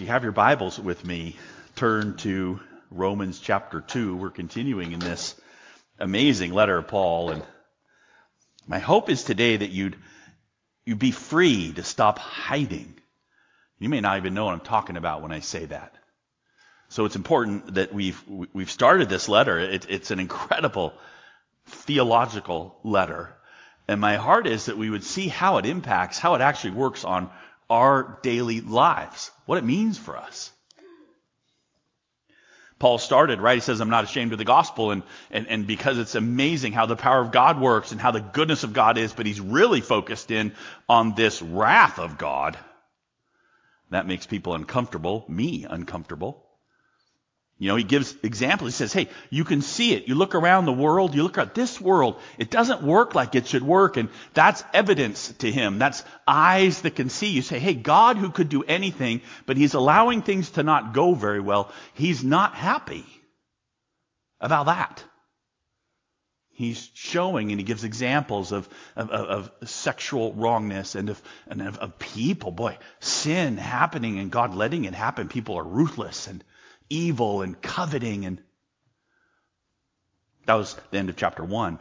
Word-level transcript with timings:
If 0.00 0.06
you 0.06 0.12
have 0.12 0.22
your 0.22 0.32
Bibles 0.32 0.78
with 0.78 1.04
me, 1.04 1.36
turn 1.76 2.16
to 2.18 2.58
Romans 2.90 3.38
chapter 3.38 3.82
2. 3.82 4.16
We're 4.16 4.30
continuing 4.30 4.92
in 4.92 4.98
this 4.98 5.38
amazing 5.98 6.54
letter 6.54 6.78
of 6.78 6.88
Paul. 6.88 7.32
And 7.32 7.42
my 8.66 8.78
hope 8.78 9.10
is 9.10 9.24
today 9.24 9.58
that 9.58 9.68
you'd, 9.68 9.96
you'd 10.86 10.98
be 10.98 11.10
free 11.10 11.74
to 11.74 11.82
stop 11.82 12.18
hiding. 12.18 12.94
You 13.78 13.90
may 13.90 14.00
not 14.00 14.16
even 14.16 14.32
know 14.32 14.46
what 14.46 14.54
I'm 14.54 14.60
talking 14.60 14.96
about 14.96 15.20
when 15.20 15.32
I 15.32 15.40
say 15.40 15.66
that. 15.66 15.94
So 16.88 17.04
it's 17.04 17.16
important 17.16 17.74
that 17.74 17.92
we've, 17.92 18.24
we've 18.54 18.70
started 18.70 19.10
this 19.10 19.28
letter. 19.28 19.58
It, 19.58 19.84
it's 19.90 20.10
an 20.10 20.18
incredible 20.18 20.94
theological 21.66 22.74
letter. 22.84 23.36
And 23.86 24.00
my 24.00 24.16
heart 24.16 24.46
is 24.46 24.64
that 24.64 24.78
we 24.78 24.88
would 24.88 25.04
see 25.04 25.28
how 25.28 25.58
it 25.58 25.66
impacts, 25.66 26.18
how 26.18 26.36
it 26.36 26.40
actually 26.40 26.70
works 26.70 27.04
on 27.04 27.28
our 27.70 28.18
daily 28.22 28.60
lives, 28.60 29.30
what 29.46 29.58
it 29.58 29.64
means 29.64 29.96
for 29.96 30.16
us. 30.16 30.52
Paul 32.80 32.96
started, 32.96 33.40
right? 33.40 33.56
He 33.56 33.60
says, 33.60 33.80
I'm 33.80 33.90
not 33.90 34.04
ashamed 34.04 34.32
of 34.32 34.38
the 34.38 34.44
gospel. 34.44 34.90
And, 34.90 35.02
and, 35.30 35.46
and 35.48 35.66
because 35.66 35.98
it's 35.98 36.14
amazing 36.14 36.72
how 36.72 36.86
the 36.86 36.96
power 36.96 37.20
of 37.20 37.30
God 37.30 37.60
works 37.60 37.92
and 37.92 38.00
how 38.00 38.10
the 38.10 38.22
goodness 38.22 38.64
of 38.64 38.72
God 38.72 38.96
is, 38.96 39.12
but 39.12 39.26
he's 39.26 39.40
really 39.40 39.82
focused 39.82 40.30
in 40.30 40.52
on 40.88 41.14
this 41.14 41.42
wrath 41.42 41.98
of 41.98 42.16
God. 42.16 42.58
That 43.90 44.06
makes 44.06 44.26
people 44.26 44.54
uncomfortable, 44.54 45.26
me 45.28 45.66
uncomfortable. 45.68 46.42
You 47.60 47.68
know, 47.68 47.76
he 47.76 47.84
gives 47.84 48.16
examples. 48.22 48.72
He 48.72 48.76
says, 48.78 48.94
hey, 48.94 49.10
you 49.28 49.44
can 49.44 49.60
see 49.60 49.92
it. 49.92 50.08
You 50.08 50.14
look 50.14 50.34
around 50.34 50.64
the 50.64 50.72
world, 50.72 51.14
you 51.14 51.22
look 51.22 51.36
at 51.36 51.54
this 51.54 51.78
world. 51.78 52.18
It 52.38 52.50
doesn't 52.50 52.82
work 52.82 53.14
like 53.14 53.34
it 53.34 53.46
should 53.46 53.62
work. 53.62 53.98
And 53.98 54.08
that's 54.32 54.64
evidence 54.72 55.28
to 55.40 55.52
him. 55.52 55.78
That's 55.78 56.02
eyes 56.26 56.80
that 56.80 56.96
can 56.96 57.10
see. 57.10 57.26
You 57.26 57.42
say, 57.42 57.58
hey, 57.58 57.74
God 57.74 58.16
who 58.16 58.30
could 58.30 58.48
do 58.48 58.62
anything, 58.62 59.20
but 59.44 59.58
he's 59.58 59.74
allowing 59.74 60.22
things 60.22 60.48
to 60.52 60.62
not 60.62 60.94
go 60.94 61.12
very 61.12 61.40
well. 61.40 61.70
He's 61.92 62.24
not 62.24 62.54
happy 62.54 63.04
about 64.40 64.64
that. 64.64 65.04
He's 66.48 66.88
showing 66.94 67.50
and 67.50 67.60
he 67.60 67.64
gives 67.64 67.84
examples 67.84 68.52
of, 68.52 68.66
of, 68.96 69.10
of 69.10 69.50
sexual 69.68 70.32
wrongness 70.32 70.94
and, 70.94 71.10
of, 71.10 71.22
and 71.46 71.60
of, 71.60 71.76
of 71.76 71.98
people. 71.98 72.52
Boy, 72.52 72.78
sin 73.00 73.58
happening 73.58 74.18
and 74.18 74.30
God 74.30 74.54
letting 74.54 74.86
it 74.86 74.94
happen. 74.94 75.28
People 75.28 75.56
are 75.56 75.64
ruthless 75.64 76.26
and 76.26 76.42
evil 76.90 77.42
and 77.42 77.60
coveting 77.60 78.26
and 78.26 78.42
that 80.46 80.54
was 80.54 80.76
the 80.90 80.98
end 80.98 81.08
of 81.10 81.16
chapter 81.16 81.44
one. 81.44 81.78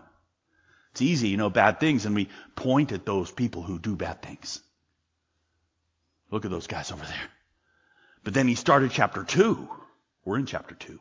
It's 0.91 1.01
easy, 1.01 1.29
you 1.29 1.37
know, 1.37 1.49
bad 1.49 1.79
things, 1.79 2.05
and 2.05 2.15
we 2.15 2.29
point 2.55 2.91
at 2.91 3.05
those 3.05 3.31
people 3.31 3.63
who 3.63 3.79
do 3.79 3.95
bad 3.95 4.21
things. 4.21 4.61
Look 6.31 6.45
at 6.45 6.51
those 6.51 6.67
guys 6.67 6.91
over 6.91 7.03
there. 7.03 7.29
But 8.23 8.33
then 8.33 8.47
he 8.47 8.55
started 8.55 8.91
chapter 8.91 9.23
two. 9.23 9.67
We're 10.25 10.37
in 10.37 10.45
chapter 10.45 10.75
two. 10.75 10.99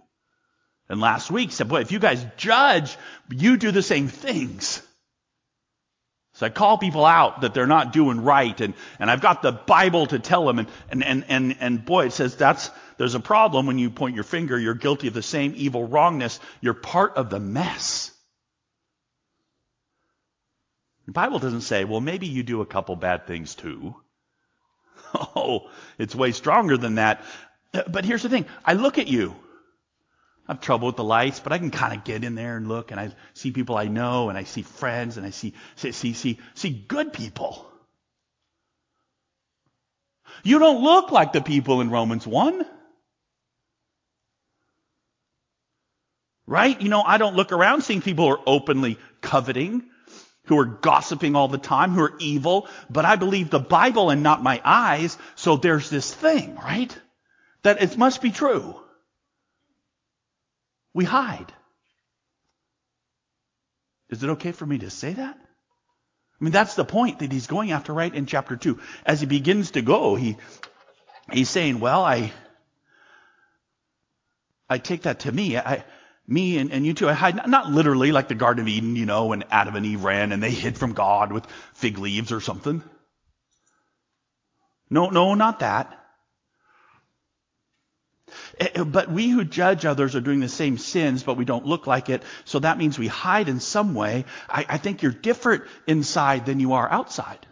And 0.89 1.01
last 1.01 1.31
week 1.31 1.53
said, 1.53 1.69
boy, 1.69 1.81
if 1.81 1.92
you 1.92 1.98
guys 1.98 2.25
judge, 2.36 2.97
you 3.29 3.59
do 3.59 3.70
the 3.70 3.83
same 3.83 4.09
things. 4.09 4.81
So 6.39 6.47
I 6.47 6.50
call 6.50 6.78
people 6.78 7.05
out 7.05 7.41
that 7.41 7.53
they're 7.53 7.67
not 7.67 7.92
doing 7.92 8.22
right, 8.22 8.61
and, 8.61 8.75
and 9.00 9.11
I've 9.11 9.20
got 9.20 9.42
the 9.42 9.50
Bible 9.50 10.06
to 10.06 10.20
tell 10.20 10.47
them, 10.47 10.61
and, 10.61 10.69
and, 10.89 11.03
and, 11.03 11.25
and, 11.28 11.56
and 11.58 11.84
boy, 11.84 12.06
it 12.06 12.12
says 12.12 12.36
that's, 12.36 12.70
there's 12.97 13.17
a 13.17 13.20
problem 13.20 13.67
when 13.67 13.80
you 13.80 13.91
point 13.91 14.14
your 14.14 14.22
finger, 14.22 14.56
you're 14.56 14.75
guilty 14.75 15.08
of 15.08 15.14
the 15.14 15.22
same 15.22 15.53
evil 15.56 15.89
wrongness, 15.89 16.39
you're 16.61 16.75
part 16.75 17.17
of 17.17 17.28
the 17.28 17.41
mess. 17.41 18.12
The 21.06 21.12
Bible 21.12 21.41
doesn't 21.41 21.62
say, 21.62 21.84
well, 21.84 22.00
maybe 22.00 22.28
you 22.28 22.45
do 22.45 22.61
a 22.61 22.67
couple 22.67 22.95
bad 22.95 23.27
things 23.27 23.56
too. 23.56 23.97
Oh, 25.34 25.70
it's 25.98 26.14
way 26.14 26.30
stronger 26.30 26.77
than 26.77 26.97
that. 26.97 27.25
But 27.89 28.05
here's 28.05 28.23
the 28.23 28.28
thing. 28.28 28.45
I 28.64 28.75
look 28.75 28.98
at 28.98 29.08
you. 29.08 29.34
I 30.48 30.52
have 30.54 30.62
trouble 30.62 30.86
with 30.86 30.96
the 30.96 31.04
lights, 31.04 31.41
but 31.41 31.52
I 31.52 31.58
can 31.58 31.70
kind 31.70 31.92
of 31.92 32.04
get 32.04 32.24
in 32.24 32.34
there 32.34 32.56
and 32.56 32.68
look 32.68 32.91
and 32.91 32.98
I 32.98 33.10
see 33.34 33.50
people 33.50 33.77
I 33.77 33.89
know 33.89 34.30
and 34.30 34.39
I 34.39 34.45
see 34.45 34.62
friends 34.62 35.18
and 35.18 35.27
I 35.27 35.30
see, 35.30 35.52
see, 35.77 35.92
see, 35.92 36.14
see, 36.14 36.39
see 36.55 36.70
good 36.70 37.12
people. 37.12 37.70
You 40.42 40.58
don't 40.58 40.83
look 40.83 41.11
like 41.11 41.34
the 41.34 41.42
people 41.42 41.83
in 41.83 41.90
Romans 41.90 42.27
1. 42.27 42.64
Right? 46.46 46.80
You 46.80 46.89
know, 46.89 47.02
I 47.02 47.18
don't 47.18 47.36
look 47.36 47.52
around 47.52 47.83
seeing 47.83 48.00
people 48.00 48.27
who 48.27 48.33
are 48.33 48.42
openly 48.46 48.98
coveting, 49.20 49.83
who 50.44 50.58
are 50.58 50.64
gossiping 50.64 51.36
all 51.36 51.48
the 51.48 51.58
time, 51.58 51.92
who 51.92 52.05
are 52.05 52.14
evil, 52.20 52.68
but 52.89 53.05
I 53.05 53.17
believe 53.17 53.50
the 53.50 53.58
Bible 53.58 54.08
and 54.08 54.23
not 54.23 54.42
my 54.42 54.62
eyes, 54.64 55.18
so 55.34 55.58
there's 55.58 55.90
this 55.90 56.14
thing, 56.14 56.56
right? 56.56 56.96
That 57.64 57.83
it 57.83 57.98
must 57.98 58.23
be 58.23 58.30
true 58.30 58.80
we 60.94 61.04
hide. 61.04 61.52
Is 64.10 64.22
it 64.22 64.30
okay 64.30 64.52
for 64.52 64.66
me 64.66 64.78
to 64.78 64.90
say 64.90 65.12
that? 65.12 65.38
I 66.40 66.44
mean, 66.44 66.52
that's 66.52 66.74
the 66.74 66.84
point 66.84 67.18
that 67.18 67.32
he's 67.32 67.46
going 67.46 67.72
after 67.72 67.92
right 67.92 68.14
in 68.14 68.26
chapter 68.26 68.56
2. 68.56 68.78
As 69.04 69.20
he 69.20 69.26
begins 69.26 69.72
to 69.72 69.82
go, 69.82 70.14
he, 70.14 70.36
he's 71.32 71.50
saying, 71.50 71.80
well, 71.80 72.04
I, 72.04 72.32
I 74.68 74.78
take 74.78 75.02
that 75.02 75.20
to 75.20 75.32
me. 75.32 75.56
I, 75.56 75.84
me 76.28 76.58
and, 76.58 76.70
and 76.70 76.86
you 76.86 76.94
too, 76.94 77.08
I 77.08 77.14
hide, 77.14 77.48
not 77.48 77.70
literally 77.70 78.12
like 78.12 78.28
the 78.28 78.34
Garden 78.34 78.62
of 78.62 78.68
Eden, 78.68 78.96
you 78.96 79.06
know, 79.06 79.26
when 79.26 79.44
Adam 79.50 79.74
and 79.76 79.84
Eve 79.84 80.05
ran 80.05 80.30
and 80.30 80.42
they 80.42 80.50
hid 80.50 80.78
from 80.78 80.92
God 80.92 81.32
with 81.32 81.46
fig 81.74 81.98
leaves 81.98 82.30
or 82.30 82.40
something. 82.40 82.82
No, 84.90 85.10
no, 85.10 85.34
not 85.34 85.60
that. 85.60 85.98
Eh, 88.58 88.68
eh, 88.74 88.84
but 88.84 89.11
we 89.11 89.28
who 89.28 89.44
judge 89.44 89.84
others 89.84 90.16
are 90.16 90.20
doing 90.20 90.40
the 90.40 90.48
same 90.48 90.78
sins, 90.78 91.22
but 91.22 91.36
we 91.36 91.44
don't 91.44 91.66
look 91.66 91.86
like 91.86 92.08
it. 92.08 92.22
So 92.44 92.58
that 92.61 92.78
means 92.78 92.98
we 92.98 93.06
hide 93.06 93.48
in 93.48 93.61
some 93.61 93.94
way. 93.94 94.24
I, 94.48 94.66
I 94.68 94.78
think 94.78 95.02
you're 95.02 95.12
different 95.12 95.64
inside 95.86 96.46
than 96.46 96.61
you 96.61 96.74
are 96.74 96.90
outside. 96.90 97.46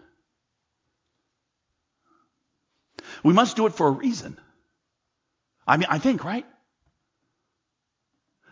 We 3.22 3.32
must 3.32 3.56
do 3.56 3.66
it 3.66 3.74
for 3.74 3.88
a 3.88 3.90
reason. 3.90 4.38
I 5.66 5.76
mean, 5.76 5.86
I 5.90 5.98
think, 5.98 6.24
right? 6.24 6.46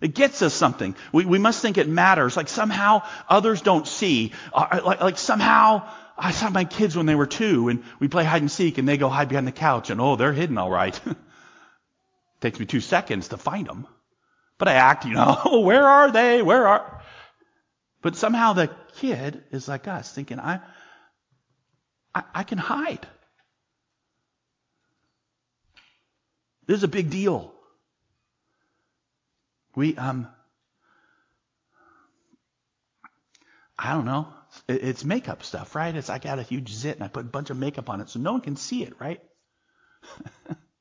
It 0.00 0.14
gets 0.14 0.42
us 0.42 0.52
something. 0.52 0.96
We, 1.12 1.24
we 1.24 1.38
must 1.38 1.62
think 1.62 1.78
it 1.78 1.88
matters. 1.88 2.36
Like 2.36 2.48
somehow 2.48 3.02
others 3.28 3.62
don't 3.62 3.86
see. 3.86 4.32
Uh, 4.52 4.80
like, 4.84 5.00
like 5.00 5.18
somehow 5.18 5.88
I 6.18 6.30
saw 6.32 6.50
my 6.50 6.64
kids 6.64 6.96
when 6.96 7.06
they 7.06 7.14
were 7.14 7.26
two 7.26 7.68
and 7.68 7.82
we 8.00 8.08
play 8.08 8.24
hide 8.24 8.42
and 8.42 8.50
seek 8.50 8.78
and 8.78 8.88
they 8.88 8.96
go 8.96 9.08
hide 9.08 9.28
behind 9.28 9.46
the 9.46 9.52
couch 9.52 9.90
and 9.90 10.00
oh, 10.00 10.16
they're 10.16 10.32
hidden 10.32 10.58
all 10.58 10.70
right. 10.70 10.98
Takes 12.40 12.60
me 12.60 12.66
two 12.66 12.80
seconds 12.80 13.28
to 13.28 13.36
find 13.38 13.66
them. 13.66 13.86
But 14.58 14.68
I 14.68 14.74
act, 14.74 15.04
you 15.06 15.14
know, 15.14 15.62
where 15.64 15.86
are 15.86 16.10
they? 16.10 16.42
Where 16.42 16.66
are? 16.68 17.02
But 18.02 18.16
somehow 18.16 18.52
the 18.52 18.70
kid 18.96 19.44
is 19.50 19.68
like 19.68 19.88
us, 19.88 20.12
thinking, 20.12 20.40
I, 20.40 20.60
I, 22.14 22.24
I 22.34 22.42
can 22.44 22.58
hide. 22.58 23.06
This 26.66 26.78
is 26.78 26.84
a 26.84 26.88
big 26.88 27.10
deal. 27.10 27.54
We, 29.76 29.96
um, 29.96 30.28
I 33.78 33.92
don't 33.94 34.04
know. 34.04 34.28
It's 34.68 35.04
makeup 35.04 35.42
stuff, 35.42 35.74
right? 35.74 35.94
It's 35.94 36.10
I 36.10 36.18
got 36.18 36.38
a 36.38 36.42
huge 36.42 36.72
zit 36.72 36.96
and 36.96 37.04
I 37.04 37.08
put 37.08 37.26
a 37.26 37.28
bunch 37.28 37.50
of 37.50 37.58
makeup 37.58 37.90
on 37.90 38.00
it 38.00 38.08
so 38.08 38.20
no 38.20 38.32
one 38.32 38.40
can 38.40 38.56
see 38.56 38.84
it, 38.84 38.94
right? 39.00 39.20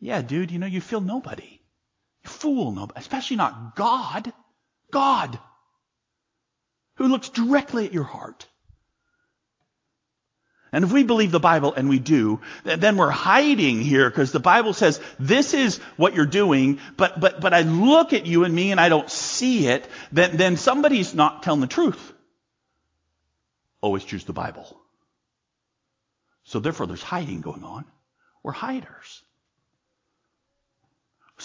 Yeah, 0.00 0.22
dude, 0.22 0.50
you 0.50 0.58
know, 0.58 0.66
you 0.66 0.80
feel 0.80 1.00
nobody. 1.00 1.60
You 2.24 2.30
fool 2.30 2.72
nobody, 2.72 2.98
especially 3.00 3.36
not 3.36 3.76
God. 3.76 4.32
God, 4.90 5.38
who 6.96 7.08
looks 7.08 7.28
directly 7.28 7.86
at 7.86 7.92
your 7.92 8.04
heart. 8.04 8.46
And 10.72 10.84
if 10.84 10.92
we 10.92 11.04
believe 11.04 11.30
the 11.30 11.40
Bible, 11.40 11.72
and 11.74 11.88
we 11.88 11.98
do, 11.98 12.40
then 12.64 12.96
we're 12.96 13.10
hiding 13.10 13.80
here 13.80 14.10
because 14.10 14.32
the 14.32 14.40
Bible 14.40 14.72
says 14.72 15.00
this 15.18 15.54
is 15.54 15.78
what 15.96 16.14
you're 16.14 16.26
doing, 16.26 16.80
but, 16.96 17.18
but, 17.18 17.40
but 17.40 17.54
I 17.54 17.62
look 17.62 18.12
at 18.12 18.26
you 18.26 18.44
and 18.44 18.54
me 18.54 18.72
and 18.72 18.80
I 18.80 18.88
don't 18.88 19.10
see 19.10 19.68
it, 19.68 19.88
then, 20.12 20.36
then 20.36 20.56
somebody's 20.56 21.14
not 21.14 21.42
telling 21.42 21.60
the 21.60 21.66
truth. 21.66 22.12
Always 23.80 24.04
choose 24.04 24.24
the 24.24 24.32
Bible. 24.32 24.80
So 26.44 26.58
therefore 26.58 26.86
there's 26.86 27.02
hiding 27.02 27.40
going 27.40 27.64
on. 27.64 27.84
We're 28.42 28.52
hiders. 28.52 29.22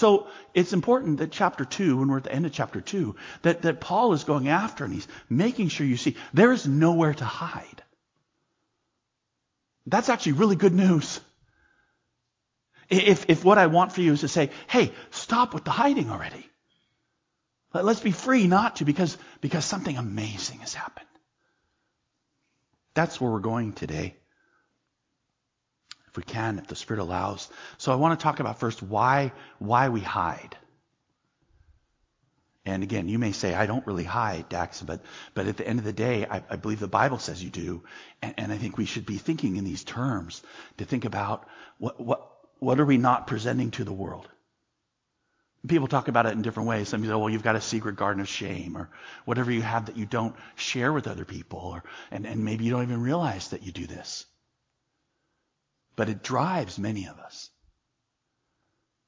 So 0.01 0.25
it's 0.55 0.73
important 0.73 1.19
that 1.19 1.31
chapter 1.31 1.63
2, 1.63 1.97
when 1.97 2.07
we're 2.07 2.17
at 2.17 2.23
the 2.23 2.33
end 2.33 2.47
of 2.47 2.51
chapter 2.51 2.81
2, 2.81 3.15
that, 3.43 3.61
that 3.61 3.79
Paul 3.79 4.13
is 4.13 4.23
going 4.23 4.47
after 4.47 4.83
and 4.83 4.91
he's 4.91 5.07
making 5.29 5.67
sure 5.67 5.85
you 5.85 5.95
see 5.95 6.17
there 6.33 6.51
is 6.51 6.65
nowhere 6.65 7.13
to 7.13 7.23
hide. 7.23 7.83
That's 9.85 10.09
actually 10.09 10.31
really 10.31 10.55
good 10.55 10.73
news. 10.73 11.19
If, 12.89 13.29
if 13.29 13.45
what 13.45 13.59
I 13.59 13.67
want 13.67 13.93
for 13.93 14.01
you 14.01 14.13
is 14.13 14.21
to 14.21 14.27
say, 14.27 14.49
hey, 14.67 14.91
stop 15.11 15.53
with 15.53 15.65
the 15.65 15.69
hiding 15.69 16.09
already. 16.09 16.49
Let, 17.71 17.85
let's 17.85 18.01
be 18.01 18.11
free 18.11 18.47
not 18.47 18.77
to 18.77 18.85
because, 18.85 19.15
because 19.39 19.65
something 19.65 19.97
amazing 19.97 20.61
has 20.61 20.73
happened. 20.73 21.05
That's 22.95 23.21
where 23.21 23.29
we're 23.29 23.39
going 23.39 23.73
today. 23.73 24.15
If 26.11 26.17
we 26.17 26.23
can, 26.23 26.59
if 26.59 26.67
the 26.67 26.75
Spirit 26.75 27.01
allows. 27.01 27.49
So 27.77 27.91
I 27.91 27.95
want 27.95 28.19
to 28.19 28.23
talk 28.23 28.39
about 28.41 28.59
first 28.59 28.83
why, 28.83 29.31
why 29.59 29.89
we 29.89 30.01
hide. 30.01 30.57
And 32.65 32.83
again, 32.83 33.07
you 33.07 33.17
may 33.17 33.31
say, 33.31 33.55
I 33.55 33.65
don't 33.65 33.87
really 33.87 34.03
hide, 34.03 34.49
Dax, 34.49 34.81
but, 34.81 35.01
but 35.33 35.47
at 35.47 35.57
the 35.57 35.67
end 35.67 35.79
of 35.79 35.85
the 35.85 35.93
day, 35.93 36.27
I, 36.29 36.43
I 36.49 36.57
believe 36.57 36.79
the 36.79 36.87
Bible 36.87 37.17
says 37.17 37.43
you 37.43 37.49
do. 37.49 37.83
And, 38.21 38.35
and 38.37 38.51
I 38.51 38.57
think 38.57 38.77
we 38.77 38.85
should 38.85 39.05
be 39.05 39.17
thinking 39.17 39.55
in 39.55 39.63
these 39.63 39.83
terms 39.83 40.43
to 40.77 40.85
think 40.85 41.05
about 41.05 41.47
what, 41.79 41.99
what, 41.99 42.29
what 42.59 42.79
are 42.79 42.85
we 42.85 42.97
not 42.97 43.25
presenting 43.25 43.71
to 43.71 43.83
the 43.83 43.93
world? 43.93 44.27
People 45.67 45.87
talk 45.87 46.07
about 46.07 46.25
it 46.25 46.33
in 46.33 46.41
different 46.41 46.69
ways. 46.69 46.89
Some 46.89 47.01
people 47.01 47.13
say, 47.13 47.15
oh, 47.15 47.19
well, 47.19 47.29
you've 47.29 47.43
got 47.43 47.55
a 47.55 47.61
secret 47.61 47.95
garden 47.95 48.21
of 48.21 48.27
shame 48.27 48.75
or 48.75 48.89
whatever 49.25 49.51
you 49.51 49.61
have 49.61 49.85
that 49.85 49.97
you 49.97 50.05
don't 50.05 50.35
share 50.55 50.91
with 50.91 51.07
other 51.07 51.25
people. 51.25 51.59
Or, 51.59 51.83
and, 52.11 52.27
and 52.27 52.43
maybe 52.43 52.65
you 52.65 52.71
don't 52.71 52.83
even 52.83 53.01
realize 53.01 53.49
that 53.49 53.63
you 53.63 53.71
do 53.71 53.87
this. 53.87 54.25
But 55.95 56.09
it 56.09 56.23
drives 56.23 56.79
many 56.79 57.07
of 57.07 57.19
us. 57.19 57.49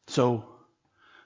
So 0.07 0.45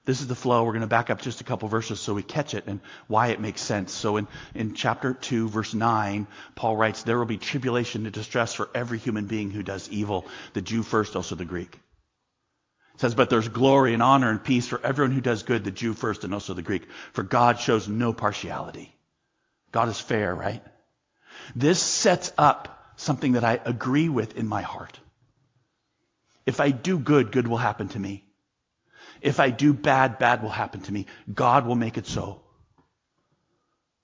this 0.07 0.21
is 0.21 0.27
the 0.27 0.35
flow. 0.35 0.63
We're 0.63 0.71
going 0.71 0.81
to 0.81 0.87
back 0.87 1.09
up 1.09 1.21
just 1.21 1.41
a 1.41 1.43
couple 1.43 1.67
verses 1.67 1.99
so 1.99 2.13
we 2.13 2.23
catch 2.23 2.53
it 2.53 2.63
and 2.67 2.79
why 3.07 3.27
it 3.27 3.41
makes 3.41 3.59
sense. 3.59 3.91
So 3.91 4.15
in, 4.15 4.27
in 4.55 4.73
chapter 4.73 5.13
2, 5.13 5.49
verse 5.49 5.73
9, 5.73 6.27
Paul 6.55 6.77
writes, 6.77 7.03
There 7.03 7.17
will 7.17 7.25
be 7.25 7.37
tribulation 7.37 8.05
and 8.05 8.13
distress 8.13 8.53
for 8.53 8.69
every 8.73 8.99
human 8.99 9.25
being 9.25 9.51
who 9.51 9.63
does 9.63 9.89
evil, 9.89 10.25
the 10.53 10.61
Jew 10.61 10.81
first, 10.81 11.17
also 11.17 11.35
the 11.35 11.43
Greek. 11.43 11.77
It 12.95 13.01
says, 13.01 13.15
But 13.15 13.29
there's 13.29 13.49
glory 13.49 13.93
and 13.93 14.01
honor 14.01 14.29
and 14.29 14.41
peace 14.41 14.65
for 14.65 14.79
everyone 14.81 15.11
who 15.11 15.19
does 15.19 15.43
good, 15.43 15.65
the 15.65 15.71
Jew 15.71 15.93
first 15.93 16.23
and 16.23 16.33
also 16.33 16.53
the 16.53 16.61
Greek. 16.61 16.87
For 17.11 17.23
God 17.23 17.59
shows 17.59 17.89
no 17.89 18.13
partiality. 18.13 18.95
God 19.73 19.89
is 19.89 19.99
fair, 19.99 20.33
right? 20.33 20.63
This 21.53 21.81
sets 21.81 22.31
up 22.37 22.93
something 22.95 23.33
that 23.33 23.43
I 23.43 23.59
agree 23.65 24.07
with 24.07 24.37
in 24.37 24.47
my 24.47 24.61
heart. 24.61 24.97
If 26.47 26.61
I 26.61 26.71
do 26.71 26.97
good, 26.97 27.33
good 27.33 27.45
will 27.45 27.57
happen 27.57 27.89
to 27.89 27.99
me. 27.99 28.23
If 29.21 29.41
I 29.41 29.49
do 29.49 29.73
bad, 29.73 30.17
bad 30.17 30.41
will 30.41 30.49
happen 30.49 30.79
to 30.81 30.93
me. 30.93 31.05
God 31.31 31.67
will 31.67 31.75
make 31.75 31.97
it 31.97 32.07
so. 32.07 32.41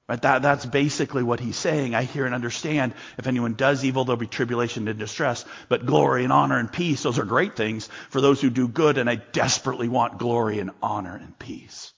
Right? 0.10 0.22
That, 0.22 0.42
that's 0.42 0.66
basically 0.66 1.24
what 1.24 1.40
he's 1.40 1.56
saying. 1.56 1.96
I 1.96 2.04
hear 2.04 2.26
and 2.26 2.36
understand 2.36 2.96
if 3.18 3.28
anyone 3.28 3.54
does 3.54 3.86
evil, 3.86 4.04
there'll 4.04 4.18
be 4.18 4.28
tribulation 4.28 4.90
and 4.90 5.00
distress. 5.00 5.46
But 5.70 5.86
glory 5.86 6.26
and 6.26 6.34
honor 6.34 6.60
and 6.60 6.70
peace, 6.70 7.04
those 7.04 7.18
are 7.18 7.24
great 7.24 7.56
things 7.56 7.88
for 8.10 8.20
those 8.20 8.42
who 8.42 8.50
do 8.50 8.68
good, 8.68 8.98
and 8.98 9.10
I 9.10 9.16
desperately 9.16 9.88
want 9.88 10.18
glory 10.18 10.60
and 10.60 10.72
honor 10.82 11.16
and 11.16 11.40
peace. 11.40 11.94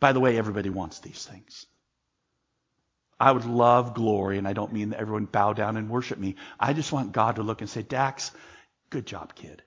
By 0.00 0.12
the 0.12 0.20
way, 0.20 0.38
everybody 0.38 0.70
wants 0.70 1.00
these 1.00 1.22
things. 1.26 1.66
I 3.18 3.32
would 3.32 3.46
love 3.46 3.94
glory, 3.94 4.36
and 4.38 4.46
I 4.46 4.52
don't 4.52 4.72
mean 4.72 4.90
that 4.90 5.00
everyone 5.00 5.24
bow 5.24 5.54
down 5.54 5.76
and 5.76 5.88
worship 5.88 6.18
me. 6.18 6.36
I 6.60 6.74
just 6.74 6.92
want 6.92 7.12
God 7.12 7.36
to 7.36 7.42
look 7.42 7.62
and 7.62 7.70
say, 7.70 7.82
Dax, 7.82 8.30
good 8.90 9.06
job, 9.06 9.34
kid. 9.34 9.62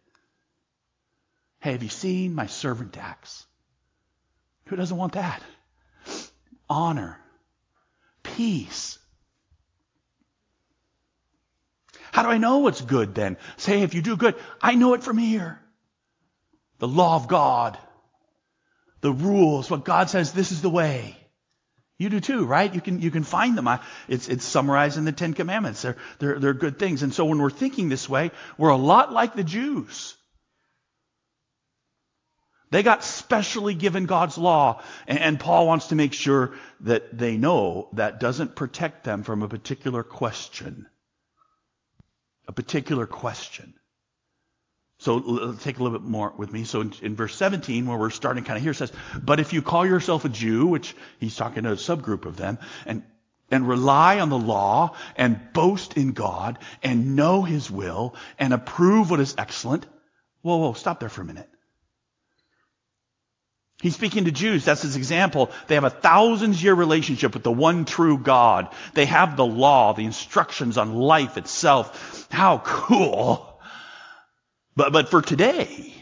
Hey, 1.60 1.72
have 1.72 1.84
you 1.84 1.90
seen 1.90 2.36
my 2.36 2.46
servant 2.46 2.92
Dax? 2.92 3.46
Who 4.66 4.76
doesn't 4.76 4.96
want 4.96 5.14
that? 5.14 5.42
Honor, 6.70 7.18
peace. 8.22 9.00
How 12.12 12.24
do 12.24 12.30
I 12.30 12.38
know 12.38 12.60
what's 12.60 12.82
good 12.82 13.16
then? 13.16 13.38
Say, 13.58 13.82
if 13.82 13.96
you 13.96 14.02
do 14.02 14.16
good, 14.16 14.36
I 14.62 14.76
know 14.76 14.94
it 14.94 15.04
from 15.04 15.18
here. 15.18 15.60
The 16.78 16.88
law 16.88 17.16
of 17.16 17.28
God, 17.28 17.78
the 19.02 19.12
rules, 19.12 19.70
what 19.70 19.86
God 19.86 20.10
says, 20.10 20.32
this 20.32 20.52
is 20.52 20.62
the 20.62 20.70
way. 20.70 21.18
You 22.00 22.10
do 22.10 22.22
too, 22.22 22.46
right? 22.46 22.74
You 22.74 22.80
can, 22.80 23.02
you 23.02 23.12
can 23.12 23.24
find 23.24 23.58
them. 23.58 23.70
It's, 24.08 24.30
it's 24.30 24.46
summarized 24.46 24.98
in 24.98 25.04
the 25.04 25.12
Ten 25.12 25.34
Commandments. 25.34 25.82
They're, 25.82 25.98
they're, 26.20 26.40
they're 26.40 26.54
good 26.54 26.80
things. 26.80 27.04
And 27.04 27.14
so 27.14 27.26
when 27.26 27.40
we're 27.40 27.50
thinking 27.50 27.90
this 27.90 28.08
way, 28.08 28.32
we're 28.58 28.70
a 28.70 28.78
lot 28.78 29.12
like 29.12 29.36
the 29.36 29.44
Jews. 29.44 30.16
They 32.72 32.84
got 32.84 33.04
specially 33.04 33.74
given 33.74 34.06
God's 34.06 34.38
law, 34.38 34.82
and 35.08 35.40
Paul 35.40 35.68
wants 35.68 35.88
to 35.88 35.96
make 35.96 36.14
sure 36.14 36.54
that 36.82 37.18
they 37.18 37.36
know 37.36 37.90
that 37.94 38.20
doesn't 38.20 38.56
protect 38.56 39.04
them 39.04 39.24
from 39.24 39.42
a 39.42 39.50
particular 39.50 40.04
question. 40.04 40.86
A 42.48 42.52
particular 42.52 43.08
question. 43.08 43.74
So 45.00 45.54
take 45.54 45.80
a 45.80 45.84
little 45.84 45.98
bit 45.98 46.08
more 46.08 46.34
with 46.36 46.52
me. 46.52 46.66
So 46.66 46.82
in, 46.82 46.94
in, 47.02 47.16
verse 47.16 47.34
17, 47.36 47.88
where 47.88 47.98
we're 47.98 48.10
starting 48.10 48.44
kind 48.44 48.58
of 48.58 48.64
here, 48.64 48.74
says, 48.74 48.92
But 49.22 49.40
if 49.40 49.54
you 49.54 49.62
call 49.62 49.86
yourself 49.86 50.26
a 50.26 50.30
Jew, 50.30 50.68
which 50.68 50.94
he's 51.20 51.38
talking 51.38 51.64
to 51.64 51.72
a 51.72 51.76
subgroup 51.76 52.26
of 52.26 52.36
them, 52.36 52.60
and 52.86 53.04
and 53.52 53.68
rely 53.68 54.20
on 54.20 54.30
the 54.30 54.38
law 54.38 54.96
and 55.16 55.40
boast 55.54 55.98
in 55.98 56.12
God 56.12 56.60
and 56.84 57.16
know 57.16 57.42
his 57.42 57.72
will 57.72 58.16
and 58.38 58.54
approve 58.54 59.10
what 59.10 59.20
is 59.20 59.36
excellent. 59.38 59.86
Whoa, 60.42 60.58
whoa, 60.58 60.74
stop 60.74 61.00
there 61.00 61.10
for 61.10 61.22
a 61.22 61.26
minute. 61.26 61.50
He's 63.82 63.96
speaking 63.96 64.26
to 64.26 64.32
Jews. 64.32 64.66
That's 64.66 64.82
his 64.82 64.98
example. 64.98 65.52
They 65.68 65.76
have 65.76 65.86
a 65.86 65.90
thousands 65.90 66.62
year 66.62 66.74
relationship 66.74 67.34
with 67.34 67.44
the 67.44 67.52
one 67.52 67.86
true 67.86 68.18
God. 68.18 68.68
They 68.94 69.06
have 69.06 69.38
the 69.38 69.46
law, 69.46 69.94
the 69.94 70.04
instructions 70.04 70.78
on 70.78 70.94
life 70.96 71.38
itself. 71.38 72.28
How 72.30 72.58
cool. 72.60 73.49
But, 74.80 74.94
but 74.94 75.10
for 75.10 75.22
today, 75.22 75.94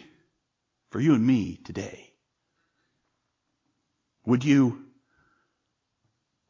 for 0.92 1.00
you 1.00 1.16
and 1.16 1.26
me 1.26 1.60
today, 1.66 2.14
would 4.24 4.46
you 4.46 4.86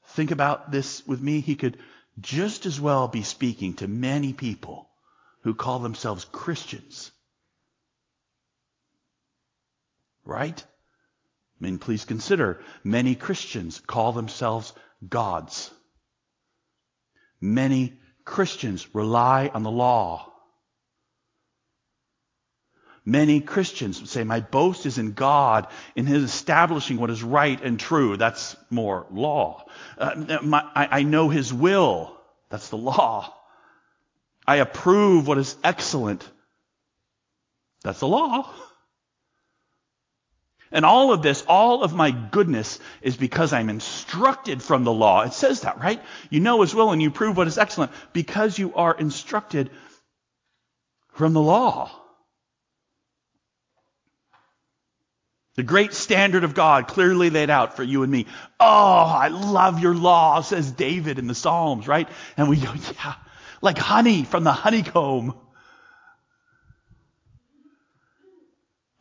think 0.07 0.31
about 0.31 0.69
this 0.69 1.07
with 1.07 1.21
me? 1.21 1.39
He 1.39 1.55
could 1.55 1.77
just 2.19 2.65
as 2.65 2.81
well 2.81 3.07
be 3.07 3.21
speaking 3.21 3.75
to 3.75 3.87
many 3.87 4.33
people 4.33 4.89
who 5.43 5.55
call 5.55 5.79
themselves 5.79 6.25
Christians. 6.25 7.13
Right? 10.25 10.61
I 10.61 11.63
mean, 11.63 11.79
please 11.79 12.03
consider 12.03 12.59
many 12.83 13.15
Christians 13.15 13.79
call 13.79 14.11
themselves 14.11 14.73
gods. 15.07 15.71
Many 17.39 17.93
Christians 18.25 18.93
rely 18.93 19.49
on 19.53 19.63
the 19.63 19.71
law. 19.71 20.33
Many 23.07 23.39
Christians 23.39 24.11
say, 24.11 24.25
My 24.25 24.41
boast 24.41 24.85
is 24.85 24.97
in 24.97 25.13
God, 25.13 25.67
in 25.95 26.05
His 26.05 26.23
establishing 26.23 26.97
what 26.97 27.09
is 27.09 27.23
right 27.23 27.57
and 27.63 27.79
true. 27.79 28.17
That's 28.17 28.57
more 28.69 29.05
law. 29.09 29.63
Uh, 29.97 30.39
my, 30.43 30.61
I, 30.75 30.99
I 30.99 31.03
know 31.03 31.29
His 31.29 31.53
will. 31.53 32.13
That's 32.49 32.67
the 32.67 32.75
law. 32.75 33.33
I 34.45 34.57
approve 34.57 35.25
what 35.25 35.37
is 35.37 35.55
excellent. 35.63 36.29
That's 37.81 38.01
the 38.01 38.09
law. 38.09 38.53
And 40.69 40.83
all 40.83 41.13
of 41.13 41.21
this, 41.21 41.45
all 41.47 41.83
of 41.83 41.93
my 41.93 42.11
goodness 42.11 42.77
is 43.01 43.15
because 43.15 43.53
I'm 43.53 43.69
instructed 43.69 44.61
from 44.61 44.83
the 44.83 44.91
law. 44.91 45.21
It 45.21 45.31
says 45.31 45.61
that, 45.61 45.79
right? 45.79 46.01
You 46.29 46.41
know 46.41 46.61
as 46.61 46.75
well 46.75 46.91
and 46.91 47.01
you 47.01 47.09
prove 47.09 47.37
what 47.37 47.47
is 47.47 47.57
excellent 47.57 47.93
because 48.11 48.59
you 48.59 48.75
are 48.75 48.93
instructed 48.93 49.69
from 51.13 51.31
the 51.31 51.41
law. 51.41 51.89
The 55.57 55.63
great 55.63 55.95
standard 55.95 56.43
of 56.43 56.53
God 56.53 56.87
clearly 56.87 57.31
laid 57.31 57.49
out 57.49 57.75
for 57.75 57.83
you 57.83 58.03
and 58.03 58.11
me. 58.11 58.27
Oh, 58.59 58.65
I 58.67 59.29
love 59.29 59.81
your 59.81 59.95
law, 59.95 60.41
says 60.41 60.71
David 60.71 61.17
in 61.17 61.25
the 61.25 61.33
Psalms, 61.33 61.87
right? 61.87 62.07
And 62.37 62.47
we 62.47 62.57
go, 62.57 62.71
yeah, 62.73 63.15
like 63.59 63.79
honey 63.79 64.23
from 64.23 64.43
the 64.43 64.51
honeycomb. 64.51 65.33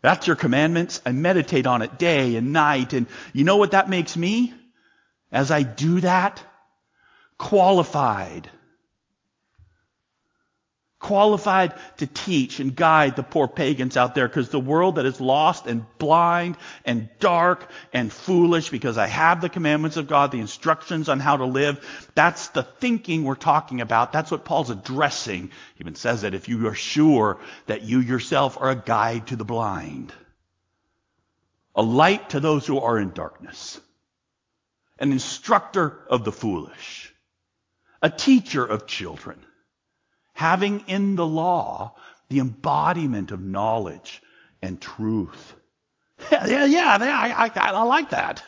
That's 0.00 0.26
your 0.26 0.36
commandments. 0.36 1.02
I 1.04 1.12
meditate 1.12 1.66
on 1.66 1.82
it 1.82 1.98
day 1.98 2.36
and 2.36 2.54
night. 2.54 2.94
And 2.94 3.06
you 3.34 3.44
know 3.44 3.58
what 3.58 3.72
that 3.72 3.90
makes 3.90 4.16
me? 4.16 4.54
As 5.30 5.50
I 5.50 5.62
do 5.62 6.00
that, 6.00 6.42
qualified. 7.36 8.48
Qualified 11.06 11.72
to 11.98 12.08
teach 12.08 12.58
and 12.58 12.74
guide 12.74 13.14
the 13.14 13.22
poor 13.22 13.46
pagans 13.46 13.96
out 13.96 14.16
there 14.16 14.26
because 14.26 14.48
the 14.48 14.58
world 14.58 14.96
that 14.96 15.06
is 15.06 15.20
lost 15.20 15.68
and 15.68 15.86
blind 15.98 16.56
and 16.84 17.08
dark 17.20 17.70
and 17.92 18.12
foolish 18.12 18.70
because 18.70 18.98
I 18.98 19.06
have 19.06 19.40
the 19.40 19.48
commandments 19.48 19.96
of 19.96 20.08
God, 20.08 20.32
the 20.32 20.40
instructions 20.40 21.08
on 21.08 21.20
how 21.20 21.36
to 21.36 21.44
live. 21.44 22.10
That's 22.16 22.48
the 22.48 22.64
thinking 22.64 23.22
we're 23.22 23.36
talking 23.36 23.80
about. 23.80 24.12
That's 24.12 24.32
what 24.32 24.44
Paul's 24.44 24.70
addressing. 24.70 25.52
He 25.76 25.80
even 25.84 25.94
says 25.94 26.22
that 26.22 26.34
if 26.34 26.48
you 26.48 26.66
are 26.66 26.74
sure 26.74 27.38
that 27.66 27.82
you 27.82 28.00
yourself 28.00 28.60
are 28.60 28.70
a 28.70 28.74
guide 28.74 29.28
to 29.28 29.36
the 29.36 29.44
blind, 29.44 30.12
a 31.76 31.82
light 31.82 32.30
to 32.30 32.40
those 32.40 32.66
who 32.66 32.80
are 32.80 32.98
in 32.98 33.12
darkness, 33.12 33.80
an 34.98 35.12
instructor 35.12 36.00
of 36.10 36.24
the 36.24 36.32
foolish, 36.32 37.14
a 38.02 38.10
teacher 38.10 38.66
of 38.66 38.88
children 38.88 39.45
having 40.36 40.84
in 40.86 41.16
the 41.16 41.26
law 41.26 41.96
the 42.28 42.40
embodiment 42.40 43.30
of 43.32 43.40
knowledge 43.40 44.22
and 44.62 44.80
truth. 44.80 45.54
Yeah, 46.32 46.46
yeah, 46.46 46.64
yeah 46.64 47.34
I, 47.36 47.50
I, 47.54 47.70
I 47.72 47.82
like 47.82 48.10
that. 48.10 48.42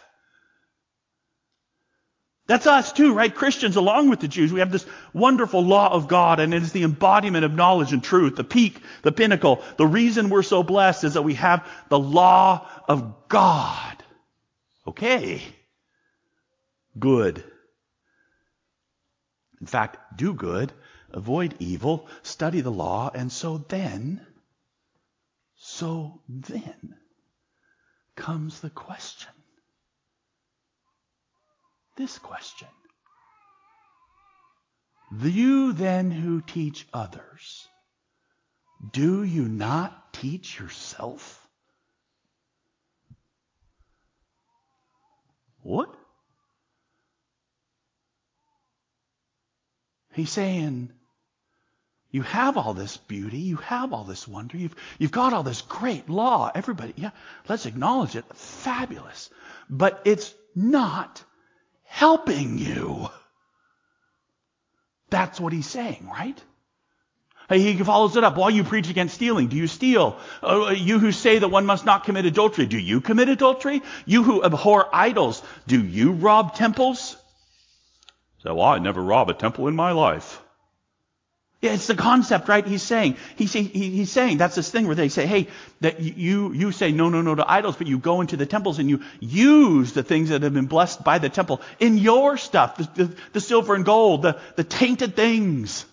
That's 2.46 2.66
us 2.66 2.92
too, 2.92 3.12
right? 3.12 3.34
Christians, 3.34 3.76
along 3.76 4.08
with 4.08 4.20
the 4.20 4.28
Jews, 4.28 4.50
we 4.52 4.60
have 4.60 4.72
this 4.72 4.86
wonderful 5.12 5.60
law 5.60 5.92
of 5.92 6.08
God, 6.08 6.40
and 6.40 6.54
it 6.54 6.62
is 6.62 6.72
the 6.72 6.82
embodiment 6.82 7.44
of 7.44 7.52
knowledge 7.52 7.92
and 7.92 8.02
truth, 8.02 8.36
the 8.36 8.44
peak, 8.44 8.80
the 9.02 9.12
pinnacle. 9.12 9.62
The 9.76 9.86
reason 9.86 10.30
we're 10.30 10.42
so 10.42 10.62
blessed 10.62 11.04
is 11.04 11.14
that 11.14 11.22
we 11.22 11.34
have 11.34 11.68
the 11.90 11.98
law 11.98 12.66
of 12.88 13.28
God. 13.28 14.02
Okay. 14.86 15.42
Good. 16.98 17.44
In 19.60 19.66
fact, 19.66 19.98
do 20.16 20.32
good, 20.32 20.72
avoid 21.12 21.54
evil, 21.58 22.08
study 22.22 22.60
the 22.60 22.70
law, 22.70 23.10
and 23.14 23.30
so 23.30 23.58
then, 23.68 24.26
so 25.56 26.20
then 26.28 26.96
comes 28.16 28.60
the 28.60 28.70
question 28.70 29.32
this 31.98 32.18
question. 32.18 32.68
You 35.20 35.72
then 35.72 36.10
who 36.10 36.40
teach 36.40 36.86
others, 36.94 37.66
do 38.92 39.24
you 39.24 39.48
not 39.48 40.12
teach 40.12 40.58
yourself? 40.60 41.46
What? 45.62 45.92
He's 50.12 50.30
saying, 50.30 50.90
you 52.10 52.22
have 52.22 52.56
all 52.56 52.72
this 52.72 52.96
beauty, 52.96 53.38
you 53.38 53.56
have 53.56 53.92
all 53.92 54.04
this 54.04 54.26
wonder, 54.26 54.56
you've, 54.56 54.74
you've 54.98 55.12
got 55.12 55.32
all 55.32 55.42
this 55.42 55.60
great 55.60 56.08
law. 56.08 56.50
Everybody, 56.54 56.94
yeah, 56.96 57.10
let's 57.48 57.66
acknowledge 57.66 58.16
it. 58.16 58.24
Fabulous. 58.34 59.28
But 59.68 60.02
it's 60.06 60.34
not 60.54 61.22
helping 61.84 62.58
you. 62.58 63.08
That's 65.10 65.38
what 65.38 65.52
he's 65.52 65.68
saying, 65.68 66.08
right? 66.10 66.40
He 67.50 67.76
follows 67.78 68.16
it 68.16 68.24
up. 68.24 68.36
While 68.36 68.50
you 68.50 68.62
preach 68.62 68.90
against 68.90 69.14
stealing, 69.14 69.48
do 69.48 69.56
you 69.56 69.66
steal? 69.66 70.18
Uh, 70.42 70.74
you 70.76 70.98
who 70.98 71.12
say 71.12 71.38
that 71.38 71.48
one 71.48 71.64
must 71.64 71.86
not 71.86 72.04
commit 72.04 72.26
adultery, 72.26 72.66
do 72.66 72.78
you 72.78 73.00
commit 73.00 73.30
adultery? 73.30 73.82
You 74.04 74.22
who 74.22 74.44
abhor 74.44 74.88
idols, 74.92 75.42
do 75.66 75.82
you 75.82 76.12
rob 76.12 76.54
temples? 76.54 77.16
So, 78.42 78.54
well, 78.54 78.66
I 78.66 78.78
never 78.78 79.02
rob 79.02 79.30
a 79.30 79.34
temple 79.34 79.66
in 79.68 79.76
my 79.76 79.92
life. 79.92 80.42
Yeah, 81.60 81.72
it's 81.72 81.88
the 81.88 81.96
concept, 81.96 82.48
right? 82.48 82.64
He's 82.64 82.84
saying, 82.84 83.16
he's, 83.34 83.52
he, 83.52 83.64
he's 83.64 84.12
saying, 84.12 84.38
that's 84.38 84.54
this 84.54 84.70
thing 84.70 84.86
where 84.86 84.94
they 84.94 85.08
say, 85.08 85.26
hey, 85.26 85.48
that 85.80 85.98
you, 85.98 86.52
you 86.52 86.70
say 86.70 86.92
no, 86.92 87.08
no, 87.08 87.20
no 87.20 87.34
to 87.34 87.50
idols, 87.50 87.74
but 87.74 87.88
you 87.88 87.98
go 87.98 88.20
into 88.20 88.36
the 88.36 88.46
temples 88.46 88.78
and 88.78 88.88
you 88.88 89.02
use 89.18 89.92
the 89.92 90.04
things 90.04 90.28
that 90.28 90.42
have 90.42 90.54
been 90.54 90.66
blessed 90.66 91.02
by 91.02 91.18
the 91.18 91.28
temple 91.28 91.60
in 91.80 91.98
your 91.98 92.36
stuff, 92.36 92.76
the, 92.76 93.04
the, 93.04 93.16
the 93.32 93.40
silver 93.40 93.74
and 93.74 93.84
gold, 93.84 94.22
the, 94.22 94.40
the 94.54 94.62
tainted 94.62 95.16
things. 95.16 95.84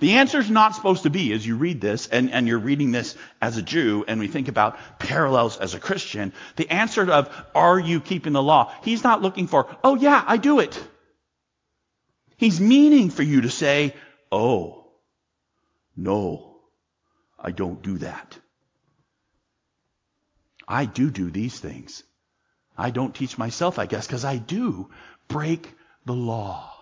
The 0.00 0.14
answer 0.14 0.38
is 0.38 0.48
not 0.48 0.74
supposed 0.74 1.02
to 1.02 1.10
be, 1.10 1.32
as 1.32 1.46
you 1.46 1.56
read 1.56 1.80
this, 1.80 2.06
and, 2.06 2.30
and 2.30 2.46
you're 2.46 2.58
reading 2.58 2.92
this 2.92 3.16
as 3.42 3.56
a 3.56 3.62
Jew, 3.62 4.04
and 4.06 4.20
we 4.20 4.28
think 4.28 4.48
about 4.48 4.78
parallels 4.98 5.56
as 5.56 5.74
a 5.74 5.80
Christian, 5.80 6.32
the 6.56 6.70
answer 6.70 7.10
of, 7.10 7.34
are 7.54 7.78
you 7.78 8.00
keeping 8.00 8.32
the 8.32 8.42
law? 8.42 8.72
He's 8.82 9.02
not 9.02 9.22
looking 9.22 9.48
for, 9.48 9.66
oh 9.82 9.96
yeah, 9.96 10.22
I 10.26 10.36
do 10.36 10.60
it. 10.60 10.80
He's 12.36 12.60
meaning 12.60 13.10
for 13.10 13.24
you 13.24 13.40
to 13.40 13.50
say, 13.50 13.94
oh, 14.30 14.86
no, 15.96 16.60
I 17.38 17.50
don't 17.50 17.82
do 17.82 17.98
that. 17.98 18.38
I 20.68 20.84
do 20.84 21.10
do 21.10 21.30
these 21.30 21.58
things. 21.58 22.04
I 22.76 22.90
don't 22.90 23.14
teach 23.14 23.36
myself, 23.36 23.80
I 23.80 23.86
guess, 23.86 24.06
because 24.06 24.24
I 24.24 24.36
do 24.36 24.90
break 25.26 25.74
the 26.04 26.12
law. 26.14 26.77